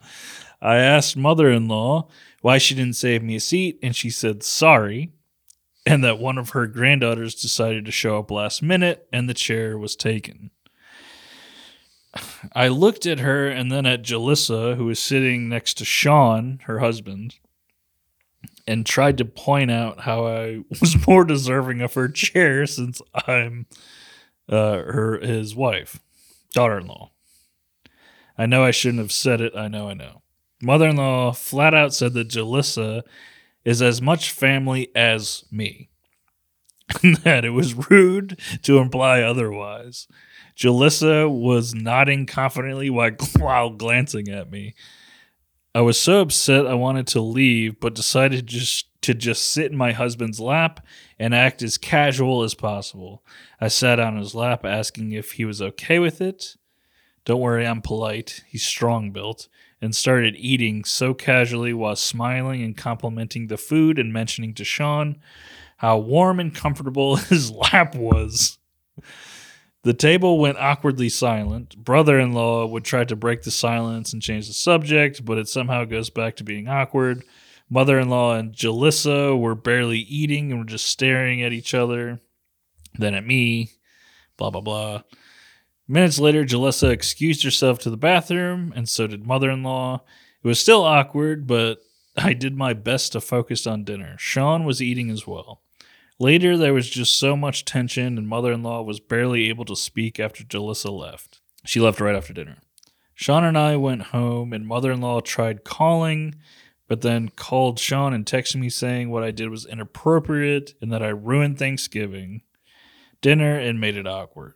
[0.61, 2.09] I asked mother in law
[2.41, 5.13] why she didn't save me a seat, and she said sorry,
[5.85, 9.77] and that one of her granddaughters decided to show up last minute, and the chair
[9.77, 10.51] was taken.
[12.55, 16.79] I looked at her and then at Jalissa, who was sitting next to Sean, her
[16.79, 17.37] husband,
[18.67, 23.67] and tried to point out how I was more deserving of her chair since I'm
[24.49, 26.01] uh, her his wife,
[26.55, 27.11] daughter-in-law.
[28.37, 29.57] I know I shouldn't have said it.
[29.57, 30.23] I know, I know.
[30.63, 33.03] Mother-in-law flat out said that Jalissa
[33.65, 35.91] is as much family as me.
[37.25, 40.09] that it was rude to imply otherwise.
[40.59, 44.75] Jalissa was nodding confidently while, while glancing at me.
[45.75, 49.79] I was so upset I wanted to leave, but decided just to just sit in
[49.79, 50.85] my husband's lap
[51.19, 53.23] and act as casual as possible.
[53.61, 56.57] I sat on his lap asking if he was okay with it.
[57.25, 58.43] Don't worry, I'm polite.
[58.49, 59.49] He's strong built.
[59.81, 65.21] And started eating so casually while smiling and complimenting the food and mentioning to Sean
[65.77, 68.58] how warm and comfortable his lap was.
[69.89, 71.75] The table went awkwardly silent.
[71.83, 75.49] Brother in law would try to break the silence and change the subject, but it
[75.49, 77.25] somehow goes back to being awkward.
[77.71, 82.21] Mother in law and Jalissa were barely eating and were just staring at each other,
[82.99, 83.71] then at me,
[84.37, 85.05] blah, blah, blah.
[85.89, 90.03] Minutes later, Jalissa excused herself to the bathroom, and so did mother in law.
[90.43, 91.79] It was still awkward, but
[92.15, 94.17] I did my best to focus on dinner.
[94.19, 95.63] Sean was eating as well.
[96.21, 99.77] Later, there was just so much tension, and mother in law was barely able to
[99.77, 101.41] speak after Jalissa left.
[101.65, 102.57] She left right after dinner.
[103.15, 106.35] Sean and I went home, and mother in law tried calling,
[106.89, 111.03] but then called Sean and texted me saying what I did was inappropriate and that
[111.03, 112.43] I ruined Thanksgiving
[113.21, 114.55] dinner and made it awkward.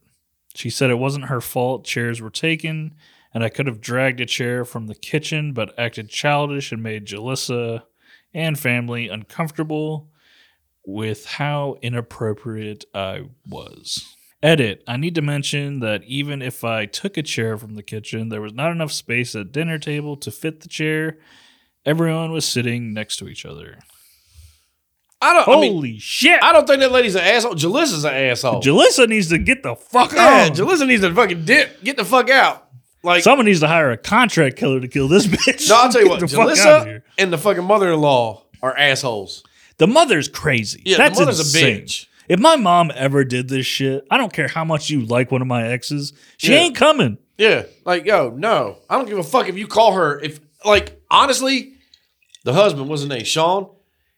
[0.55, 2.95] She said it wasn't her fault chairs were taken,
[3.33, 7.07] and I could have dragged a chair from the kitchen, but acted childish and made
[7.07, 7.85] Jalissa
[8.35, 10.12] and family uncomfortable
[10.85, 14.17] with how inappropriate I was.
[14.43, 14.83] Edit.
[14.89, 18.41] I need to mention that even if I took a chair from the kitchen, there
[18.41, 21.19] was not enough space at dinner table to fit the chair.
[21.87, 23.79] Everyone was sitting next to each other.
[25.21, 25.45] I don't.
[25.45, 26.43] Holy I mean, shit!
[26.43, 27.55] I don't think that lady's an asshole.
[27.55, 28.61] Jalissa's an asshole.
[28.61, 30.53] Jalissa needs to get the fuck yeah, out.
[30.53, 31.83] Jalissa needs to fucking dip.
[31.85, 32.69] Get the fuck out.
[33.05, 35.69] Like, Someone needs to hire a contract killer to kill this bitch.
[35.69, 36.21] no, I'll tell you what.
[36.21, 39.45] Get the fuck out Jalissa and the fucking mother-in-law are assholes.
[39.79, 40.83] The mother's crazy.
[40.85, 41.77] Yeah, That's the mother's insane.
[41.77, 42.07] a bitch.
[42.29, 45.43] If my mom ever did this shit, I don't care how much you like one
[45.43, 46.59] of my exes, she Yeah.
[46.61, 47.19] ain't coming.
[47.39, 50.21] Yeah, like yo, no, I don't give a fuck if you call her.
[50.21, 51.73] If like honestly,
[52.45, 53.69] the husband was his name, Sean.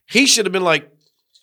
[0.07, 0.90] He should have been like,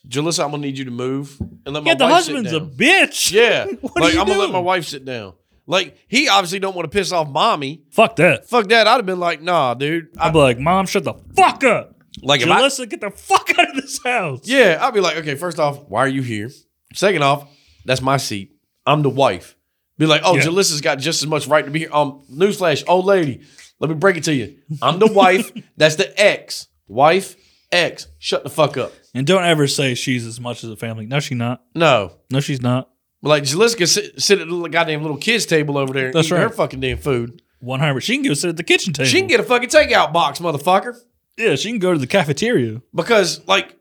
[0.08, 1.36] Jalissa, I'm gonna need you to move
[1.66, 1.86] and let my wife sit down.
[1.86, 3.32] Yeah, the wife sit husband's a down." bitch.
[3.32, 5.34] Yeah, What are like you I'm gonna let my wife sit down.
[5.66, 7.82] Like he obviously don't want to piss off mommy.
[7.92, 8.48] Fuck that.
[8.50, 8.88] Fuck that.
[8.88, 10.10] I'd have been like, nah, dude.
[10.18, 11.91] I, I'd be like, Mom, shut the fuck up.
[12.22, 14.42] Like Jalissa, get the fuck out of this house.
[14.48, 16.50] yeah, I'd be like, okay, first off, why are you here?
[16.94, 17.48] Second off,
[17.86, 18.56] that's my seat.
[18.86, 19.56] I'm the wife.
[19.98, 20.44] Be like, oh, Yeah.
[20.44, 21.94] Jalissa's got just as much right to be here.
[21.94, 23.42] Um, newsflash, old lady,
[23.80, 24.58] let me break it to you.
[24.82, 25.52] I'm the wife.
[25.78, 26.68] That's the ex.
[26.88, 27.36] Wife,
[27.72, 28.08] ex.
[28.20, 28.92] Shut the fuck up.
[29.14, 31.06] And don't ever say she's as much as a family.
[31.06, 31.64] No, she's not.
[31.76, 32.14] No.
[32.30, 32.90] No, she's not.
[33.22, 36.14] But like Jalissa can sit, sit at the goddamn little kids table over there and
[36.16, 37.42] That's eat her fucking damn food.
[37.60, 38.02] 100.
[38.02, 39.08] She can go sit at the kitchen table.
[39.08, 40.98] She can get a fucking takeout box, motherfucker.
[41.42, 42.82] Yeah, she can go to the cafeteria.
[42.94, 43.78] Because like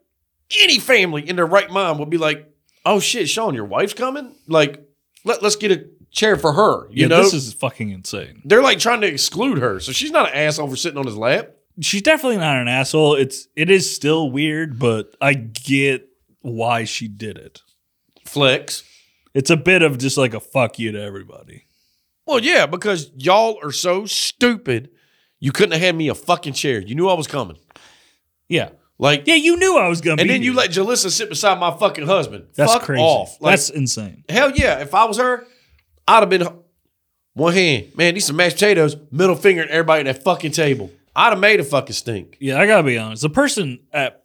[0.60, 2.52] any family in their right mind would be like,
[2.84, 4.34] oh shit, Sean, your wife's coming?
[4.46, 4.84] Like,
[5.24, 6.86] let, let's get a chair for her.
[6.90, 7.22] You yeah, know?
[7.22, 8.42] this is fucking insane.
[8.44, 9.80] They're like trying to exclude her.
[9.80, 11.50] So she's not an asshole for sitting on his lap.
[11.80, 13.14] She's definitely not an asshole.
[13.14, 16.08] It's it is still weird, but I get
[16.40, 17.62] why she did it.
[18.26, 18.82] Flex.
[19.34, 21.66] It's a bit of just like a fuck you to everybody.
[22.26, 24.90] Well, yeah, because y'all are so stupid.
[25.40, 26.80] You couldn't have had me a fucking chair.
[26.80, 27.56] You knew I was coming.
[28.48, 28.70] Yeah.
[28.98, 30.58] Like, Yeah, you knew I was gonna and be then you here.
[30.58, 32.46] let Jalissa sit beside my fucking husband.
[32.54, 33.02] That's Fuck crazy.
[33.02, 33.40] off.
[33.40, 34.24] Like, That's insane.
[34.28, 34.80] hell yeah.
[34.80, 35.46] If I was her,
[36.06, 36.46] I'd have been
[37.32, 37.96] one hand.
[37.96, 40.90] Man, these some mashed potatoes, middle finger at everybody at that fucking table.
[41.16, 42.36] I'd have made a fucking stink.
[42.40, 43.22] Yeah, I gotta be honest.
[43.22, 44.24] The person at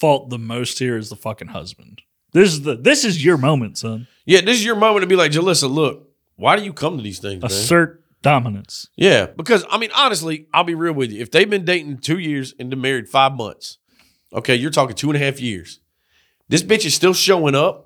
[0.00, 2.02] fault the most here is the fucking husband.
[2.32, 4.08] This is the this is your moment, son.
[4.24, 7.02] Yeah, this is your moment to be like, Jalissa, look, why do you come to
[7.02, 7.50] these things, man?
[7.50, 8.88] Assert dominance.
[8.96, 11.20] Yeah, because I mean, honestly, I'll be real with you.
[11.22, 13.78] If they've been dating two years and been married five months,
[14.32, 15.80] okay, you're talking two and a half years.
[16.48, 17.82] This bitch is still showing up.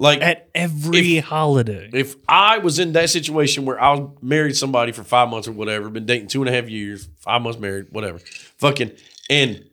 [0.00, 1.90] Like, At every holiday.
[1.92, 5.52] if I was in that situation where I was married somebody for five months or
[5.52, 8.18] whatever, been dating two and a half years, five months married, whatever,
[8.58, 8.92] fucking,
[9.28, 9.64] and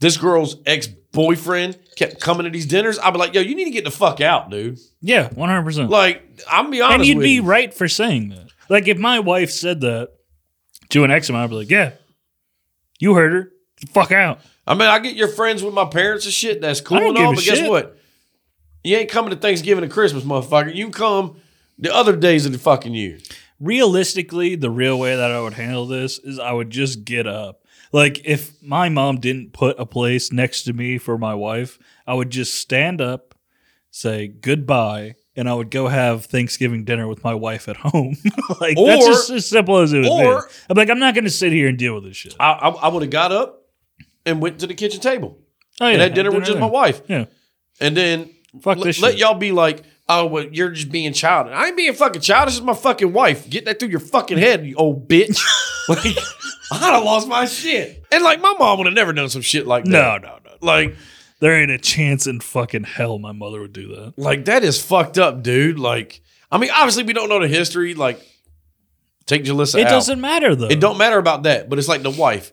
[0.00, 3.64] this girl's ex boyfriend kept coming to these dinners, I'd be like, yo, you need
[3.64, 4.78] to get the fuck out, dude.
[5.00, 5.88] Yeah, one hundred percent.
[5.88, 7.42] Like, I'm be honest And you'd be you.
[7.42, 8.47] right for saying that.
[8.68, 10.10] Like if my wife said that
[10.90, 11.92] to an ex of mine, I'd be like, "Yeah,
[12.98, 13.52] you heard her.
[13.92, 16.60] Fuck out." I mean, I get your friends with my parents and shit.
[16.60, 17.70] That's cool I don't and give all, a but guess shit.
[17.70, 17.98] what?
[18.84, 20.74] You ain't coming to Thanksgiving and Christmas, motherfucker.
[20.74, 21.40] You come
[21.78, 23.18] the other days of the fucking year.
[23.60, 27.64] realistically, the real way that I would handle this is I would just get up.
[27.92, 32.14] Like if my mom didn't put a place next to me for my wife, I
[32.14, 33.34] would just stand up,
[33.90, 38.16] say goodbye, and I would go have Thanksgiving dinner with my wife at home.
[38.60, 40.52] like that's just as simple as it would or- be.
[40.68, 42.34] I'm like, I'm not going to sit here and deal with this shit.
[42.38, 43.62] I, I, I would have got up
[44.26, 45.38] and went to the kitchen table
[45.80, 46.60] Oh yeah, and had dinner with just there.
[46.60, 47.00] my wife.
[47.08, 47.26] Yeah,
[47.80, 48.30] And then
[48.60, 49.20] fuck let, this let shit.
[49.20, 51.52] y'all be like, oh, well, you're just being childish.
[51.54, 52.54] I ain't being fucking childish.
[52.54, 53.48] This is my fucking wife.
[53.48, 55.38] Get that through your fucking head, you old bitch.
[55.88, 56.04] like,
[56.72, 58.04] I'd have lost my shit.
[58.12, 59.90] And like, my mom would have never done some shit like that.
[59.90, 60.50] no, no, no.
[60.60, 60.96] Like,
[61.40, 64.14] There ain't a chance in fucking hell my mother would do that.
[64.18, 65.78] like that is fucked up, dude.
[65.78, 66.20] Like,
[66.50, 67.94] I mean, obviously we don't know the history.
[67.94, 68.20] Like,
[69.26, 69.80] take Jalissa out.
[69.80, 69.90] It out.
[69.90, 70.68] doesn't matter though.
[70.68, 72.52] It don't matter about that, but it's like the wife.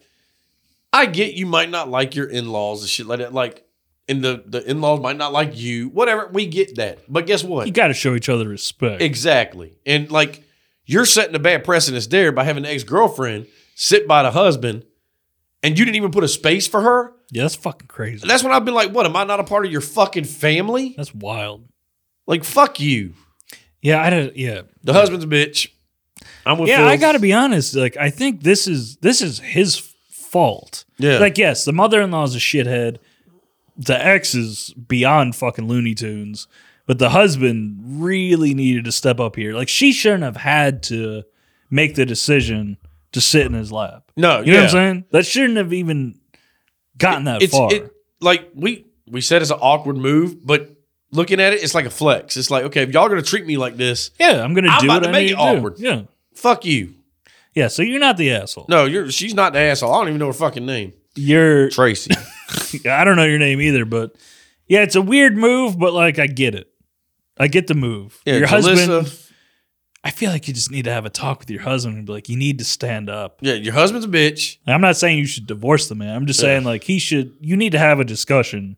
[0.93, 3.33] I get you might not like your in laws and shit like that.
[3.33, 3.65] Like,
[4.07, 5.89] and the the in laws might not like you.
[5.89, 6.99] Whatever, we get that.
[7.09, 7.65] But guess what?
[7.65, 9.01] You got to show each other respect.
[9.01, 9.77] Exactly.
[9.85, 10.43] And like
[10.85, 14.85] you're setting a bad precedence there by having an ex girlfriend sit by the husband,
[15.63, 17.13] and you didn't even put a space for her.
[17.31, 18.21] Yeah, that's fucking crazy.
[18.21, 19.05] And that's when I've been like, what?
[19.05, 20.93] Am I not a part of your fucking family?
[20.97, 21.67] That's wild.
[22.27, 23.13] Like, fuck you.
[23.81, 24.35] Yeah, I don't.
[24.35, 25.69] Yeah, The husband's a bitch.
[26.45, 26.77] I'm with yeah.
[26.77, 26.87] Phil.
[26.87, 27.75] I got to be honest.
[27.75, 29.77] Like, I think this is this is his
[30.09, 30.85] fault.
[30.97, 31.19] Yeah.
[31.19, 32.97] Like, yes, the mother-in-law is a shithead.
[33.77, 36.47] The ex is beyond fucking Looney Tunes,
[36.87, 39.53] but the husband really needed to step up here.
[39.53, 41.23] Like, she shouldn't have had to
[41.69, 42.77] make the decision
[43.11, 44.11] to sit in his lap.
[44.15, 45.05] no, You know what I'm saying?
[45.11, 46.19] That shouldn't have even
[46.97, 47.73] gotten that It's far.
[47.73, 47.91] it,
[48.21, 50.69] like we we said it's an awkward move, but
[51.11, 52.37] looking at it, it's like a flex.
[52.37, 54.87] It's like, okay, if y'all gonna treat me like this, yeah, I'm gonna I'm do
[54.87, 55.41] about what to I make it to do.
[55.41, 55.75] awkward.
[55.79, 56.01] Yeah,
[56.33, 56.95] fuck you.
[57.53, 57.67] yeah.
[57.67, 58.65] So you're not the asshole.
[58.69, 59.93] No, you're she's not the asshole.
[59.93, 60.93] I don't even know her fucking name.
[61.15, 62.11] You're Tracy.
[62.89, 64.15] I don't know your name either, but
[64.67, 66.69] yeah, it's a weird move, but like I get it.
[67.37, 68.19] I get the move.
[68.25, 69.11] Yeah, your husband.
[70.05, 72.13] I feel like you just need to have a talk with your husband and be
[72.13, 73.39] like, you need to stand up.
[73.41, 74.57] Yeah, your husband's a bitch.
[74.67, 76.15] I'm not saying you should divorce the man.
[76.15, 77.35] I'm just saying like he should.
[77.41, 78.77] You need to have a discussion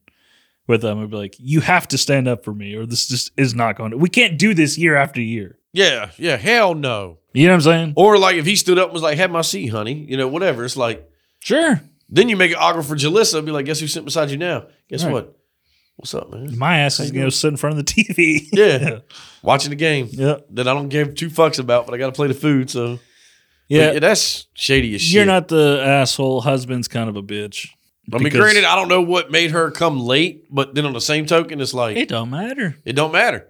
[0.67, 3.31] with them and be like, you have to stand up for me, or this just
[3.37, 3.97] is not going to.
[3.97, 5.57] We can't do this year after year.
[5.73, 7.19] Yeah, yeah, hell no.
[7.33, 7.93] You know what I'm saying?
[7.97, 10.27] Or like if he stood up and was like, have my seat, honey, you know,
[10.27, 10.65] whatever.
[10.65, 11.07] It's like
[11.39, 11.81] Sure.
[12.09, 14.67] then you make it awkward for Jalissa, be like, guess who's sitting beside you now?
[14.89, 15.13] Guess Right.
[15.13, 15.36] what?
[15.97, 16.57] What's up, man?
[16.57, 18.47] My ass is going to sit in front of the TV.
[18.53, 18.99] Yeah.
[19.41, 20.37] Watching the game yeah.
[20.51, 22.99] that I don't give two fucks about, but I gotta play the food, so
[23.67, 23.87] Yeah.
[23.87, 25.13] But yeah, that's shady as shit.
[25.13, 26.41] You're not the asshole.
[26.41, 27.67] Husband's kind of a bitch.
[28.13, 31.01] I mean, granted, I don't know what made her come late, but then on the
[31.01, 32.75] same token, it's like It don't matter.
[32.85, 33.47] it don't matter.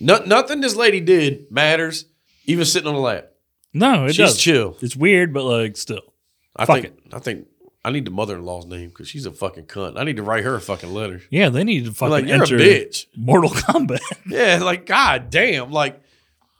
[0.00, 2.04] No, nothing this lady did matters,
[2.44, 3.30] even sitting on the lap.
[3.72, 4.38] No, it She's does.
[4.38, 4.76] chill.
[4.80, 6.12] It's weird, but like still.
[6.56, 6.94] I Fuck think.
[7.12, 7.46] I think
[7.86, 9.96] I need the mother-in-law's name because she's a fucking cunt.
[9.96, 11.22] I need to write her a fucking letter.
[11.30, 13.06] Yeah, they need to fucking like you're enter a bitch.
[13.16, 14.00] Mortal Kombat.
[14.26, 16.00] Yeah, like god damn, like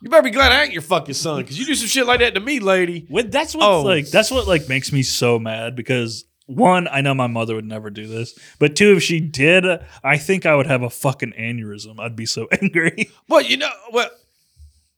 [0.01, 2.21] you better be glad I ain't your fucking son because you do some shit like
[2.21, 3.07] that to me, lady.
[3.11, 3.83] With that's what Oh.
[3.83, 7.65] like that's what like makes me so mad because one, I know my mother would
[7.65, 9.65] never do this, but two, if she did,
[10.05, 11.99] I think I would have a fucking aneurysm.
[11.99, 13.11] I'd be so angry.
[13.29, 14.11] Well, you know, well,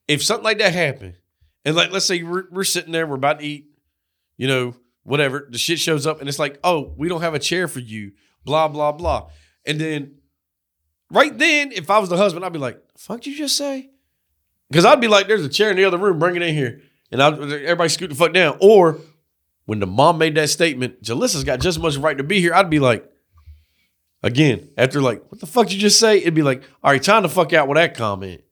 [0.06, 1.14] if something like that happened,
[1.64, 3.64] and like let's say we're, we're sitting there, we're about to eat,
[4.36, 4.74] you know,
[5.08, 7.80] whatever, the shit shows up, and it's like, oh, we don't have a chair for
[7.80, 8.12] you,
[8.44, 9.30] blah blah blah,
[9.64, 10.16] and then
[11.10, 13.90] right then, if I was the husband, I'd be like, "Fuck, you just say?"
[14.70, 16.80] Because I'd be like, "There's a chair in the other room, bring it in here,"
[17.10, 18.58] and I'd, everybody scoot the fuck down.
[18.60, 18.98] Or
[19.66, 22.54] when the mom made that statement, Jalissa's got just as much right to be here.
[22.54, 23.10] I'd be like.
[24.20, 26.18] Again, after like, what the fuck you just say?
[26.18, 28.42] It'd be like, all right, time to fuck out with that comment.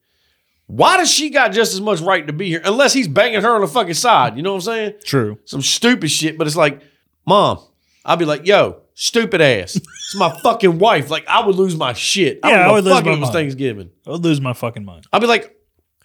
[0.67, 2.61] Why does she got just as much right to be here?
[2.63, 4.35] Unless he's banging her on the fucking side.
[4.35, 4.93] You know what I'm saying?
[5.03, 5.39] True.
[5.45, 6.37] Some stupid shit.
[6.37, 6.81] But it's like,
[7.25, 7.59] mom,
[8.03, 9.77] I'd be like, yo, stupid ass.
[9.77, 11.09] It's my fucking wife.
[11.09, 12.41] Like, I would lose my shit.
[12.43, 13.33] Yeah, I would lose my it was mind.
[13.33, 13.91] Thanksgiving.
[14.05, 15.07] I would lose my fucking mind.
[15.13, 15.56] I'd be like,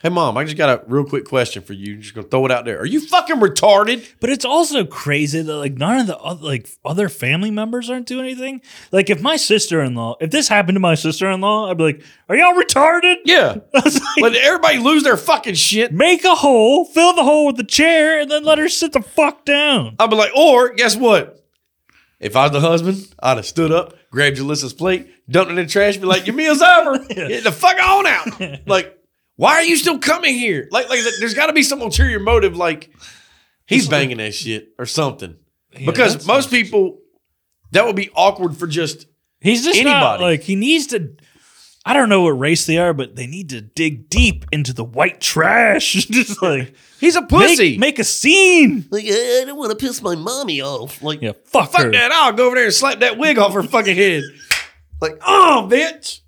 [0.02, 1.96] hey, mom, I just got a real quick question for you.
[1.96, 2.78] Just gonna throw it out there.
[2.80, 4.06] Are you fucking retarded?
[4.20, 8.06] But it's also crazy that like none of the other, like other family members aren't
[8.06, 8.60] doing anything.
[8.90, 11.78] Like if my sister in law, if this happened to my sister in law, I'd
[11.78, 13.56] be like, "Are y'all retarded?" Yeah.
[13.74, 15.92] Like, Let everybody lose their fucking shit.
[15.92, 19.00] make a hole, fill the hole with the chair, and then let her sit the
[19.00, 19.96] fuck down.
[19.98, 21.44] I'd be like, or guess what?
[22.20, 25.66] If I was the husband, I'd have stood up, grabbed Jalissa's plate, dumped it in
[25.66, 26.98] the trash, be like, your meal's over.
[27.08, 28.60] Get the fuck on out.
[28.68, 28.96] like,
[29.42, 30.68] why are you still coming here?
[30.70, 32.90] Like, like there's got to be some ulterior motive, like
[33.66, 35.36] he's banging that shit or something.
[35.72, 36.98] Yeah, because most not- people,
[37.72, 39.06] That would be awkward for just
[39.40, 40.22] He's just not Anybody.
[40.22, 41.16] like he needs to.
[41.84, 44.84] I don't know what race they are, but they need to dig deep into the
[44.84, 45.92] white trash.
[46.10, 47.70] just like he's a pussy.
[47.70, 48.86] make, make a scene.
[48.92, 51.02] like I don't want to piss my mommy off.
[51.02, 51.90] Like Yeah, fuck, fuck her.
[51.90, 52.12] that.
[52.12, 54.22] I'll go over there and slap that wig off her fucking head.
[55.00, 56.20] Like, oh, bitch.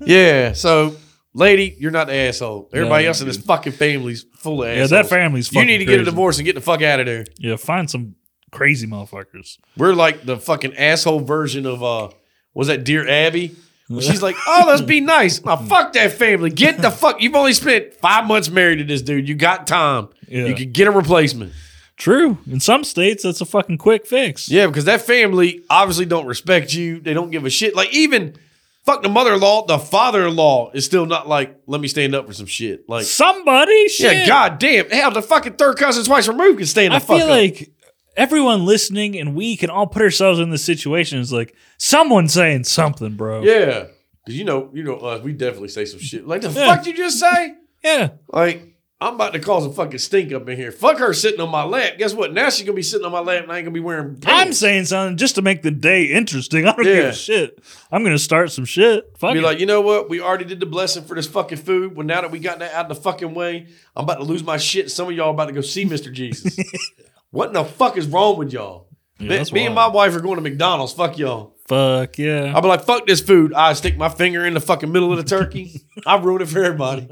[0.06, 0.52] yeah.
[0.52, 0.94] So,
[1.34, 2.70] lady, you're not the asshole.
[2.72, 4.90] Everybody else in this fucking family's full of Yeah, assholes.
[4.90, 5.52] that family's.
[5.52, 6.04] You need to get a crazy.
[6.10, 7.24] divorce and get the fuck out of there.
[7.38, 8.14] Yeah, find some
[8.50, 9.58] crazy motherfuckers.
[9.76, 12.08] We're like the fucking asshole version of uh
[12.54, 13.54] was that Dear Abby?
[14.00, 15.44] She's like, oh, let's be nice.
[15.44, 16.50] Now, fuck that family.
[16.50, 17.20] Get the fuck.
[17.20, 19.28] You've only spent five months married to this dude.
[19.28, 20.08] You got time.
[20.28, 20.46] Yeah.
[20.46, 21.52] You can get a replacement.
[21.96, 22.38] True.
[22.48, 24.48] In some states, that's a fucking quick fix.
[24.48, 27.00] Yeah, because that family obviously don't respect you.
[27.00, 27.74] They don't give a shit.
[27.74, 28.36] Like even
[28.84, 32.46] fuck the mother-in-law, the father-in-law is still not like, let me stand up for some
[32.46, 32.88] shit.
[32.88, 34.12] Like, Somebody, shit.
[34.18, 37.26] yeah, goddamn, hell, the fucking third cousin twice removed can stand the I fuck feel
[37.26, 37.30] up.
[37.30, 37.70] like
[38.16, 42.64] everyone listening and we can all put ourselves in this situation is like someone saying
[42.64, 43.42] something, bro.
[43.42, 43.86] yeah,
[44.24, 46.26] because you know, you know, us, we definitely say some shit.
[46.26, 46.74] Like the Yeah.
[46.76, 47.54] fuck you just say?
[47.82, 48.10] Yeah.
[48.28, 48.69] Like,
[49.02, 50.70] I'm about to cause a fucking stink up in here.
[50.70, 51.94] Fuck her sitting on my lap.
[51.96, 52.34] Guess what?
[52.34, 54.52] Now she's gonna be sitting on my lap and I ain't gonna be wearing I'm
[54.52, 56.66] saying something just to make the day interesting.
[56.68, 57.58] I don't give a shit.
[57.90, 59.16] I'm gonna start some shit.
[59.16, 59.42] Fuck Be it.
[59.42, 60.10] like, you know what?
[60.10, 61.96] We already did the blessing for this fucking food.
[61.96, 64.44] Well, now that we got that out of the fucking way, I'm about to lose
[64.44, 64.90] my shit.
[64.90, 66.12] Some of y'all about to go see Mr.
[66.12, 66.58] Jesus.
[67.30, 68.86] what in the fuck is wrong with y'all?
[69.18, 70.92] Yeah, me me and my wife are going to McDonald's.
[70.92, 71.56] Fuck y'all.
[71.68, 72.52] Fuck yeah.
[72.54, 73.54] I'll be like, fuck this food.
[73.54, 75.80] I stick my finger in the fucking middle of the turkey.
[76.06, 77.08] I ruin it for everybody.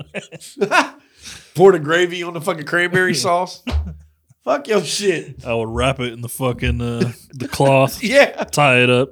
[1.59, 3.63] Pour the gravy on the fucking cranberry sauce.
[4.45, 5.45] fuck your shit.
[5.45, 8.45] I would wrap it in the fucking uh, the cloth, Yeah.
[8.45, 9.11] tie it up.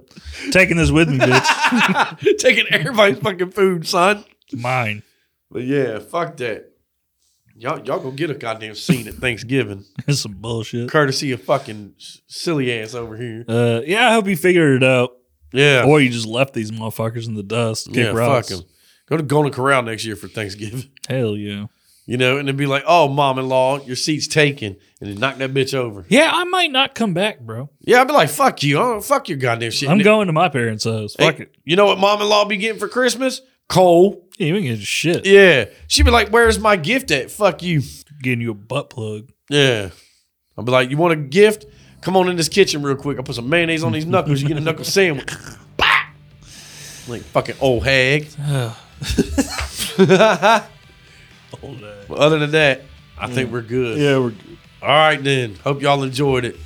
[0.53, 2.36] Taking this with me, bitch.
[2.38, 4.24] Taking everybody's fucking food, son.
[4.53, 5.03] Mine.
[5.51, 6.70] But yeah, fuck that.
[7.59, 10.90] Y'all, y'all gonna get a goddamn scene at Thanksgiving, It's some bullshit.
[10.90, 11.94] courtesy of fucking
[12.26, 13.44] silly ass over here.
[13.49, 15.12] Uh, yeah, I hope you figured it out,
[15.53, 17.86] Yeah, or you just left these motherfuckers in the dust.
[17.88, 18.51] Kick yeah, rocks.
[18.51, 18.68] fuck them.
[19.09, 20.84] Go to Golden Corral next year for Thanksgiving.
[21.09, 21.66] Hell yeah.
[22.09, 25.52] You know, and they'd be like, "Oh, mom-in-law, your seat's taken," and then knock that
[25.52, 26.07] bitch over.
[26.09, 27.68] Yeah, I might not come back, bro.
[27.80, 28.76] Yeah, I'd be like, "Fuck you!
[28.76, 31.16] Don't, fuck your goddamn shit." I'm And going to my parents' house.
[31.16, 31.57] Fuck it.
[31.64, 33.40] You know what mom-in-law be getting for Christmas?
[33.68, 34.24] Coal.
[34.38, 35.26] Yeah, you ain't getting shit.
[35.26, 37.82] Yeah, she'd be like, "Where's my gift at?" Fuck you.
[38.22, 39.28] Getting you a butt plug.
[39.50, 39.90] Yeah.
[40.57, 41.66] I'd be like, you want a gift?
[42.00, 43.18] Come on in this kitchen real quick.
[43.18, 44.40] I'll put some mayonnaise on these knuckles.
[44.40, 45.28] You get a knuckle sandwich.
[45.76, 46.07] Bah!
[47.09, 48.28] like fucking old hag.
[51.66, 52.08] Hold that.
[52.08, 52.82] But other than that,
[53.18, 53.98] I think we're good.
[53.98, 54.58] Yeah, we're good.
[54.82, 55.54] All right then.
[55.56, 56.56] Hope y'all enjoyed it.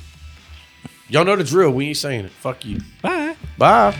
[1.09, 1.71] Y'all know the drill.
[1.71, 2.31] We ain't saying it.
[2.31, 2.79] Fuck you.
[3.01, 3.35] Bye.
[3.57, 3.95] Bye.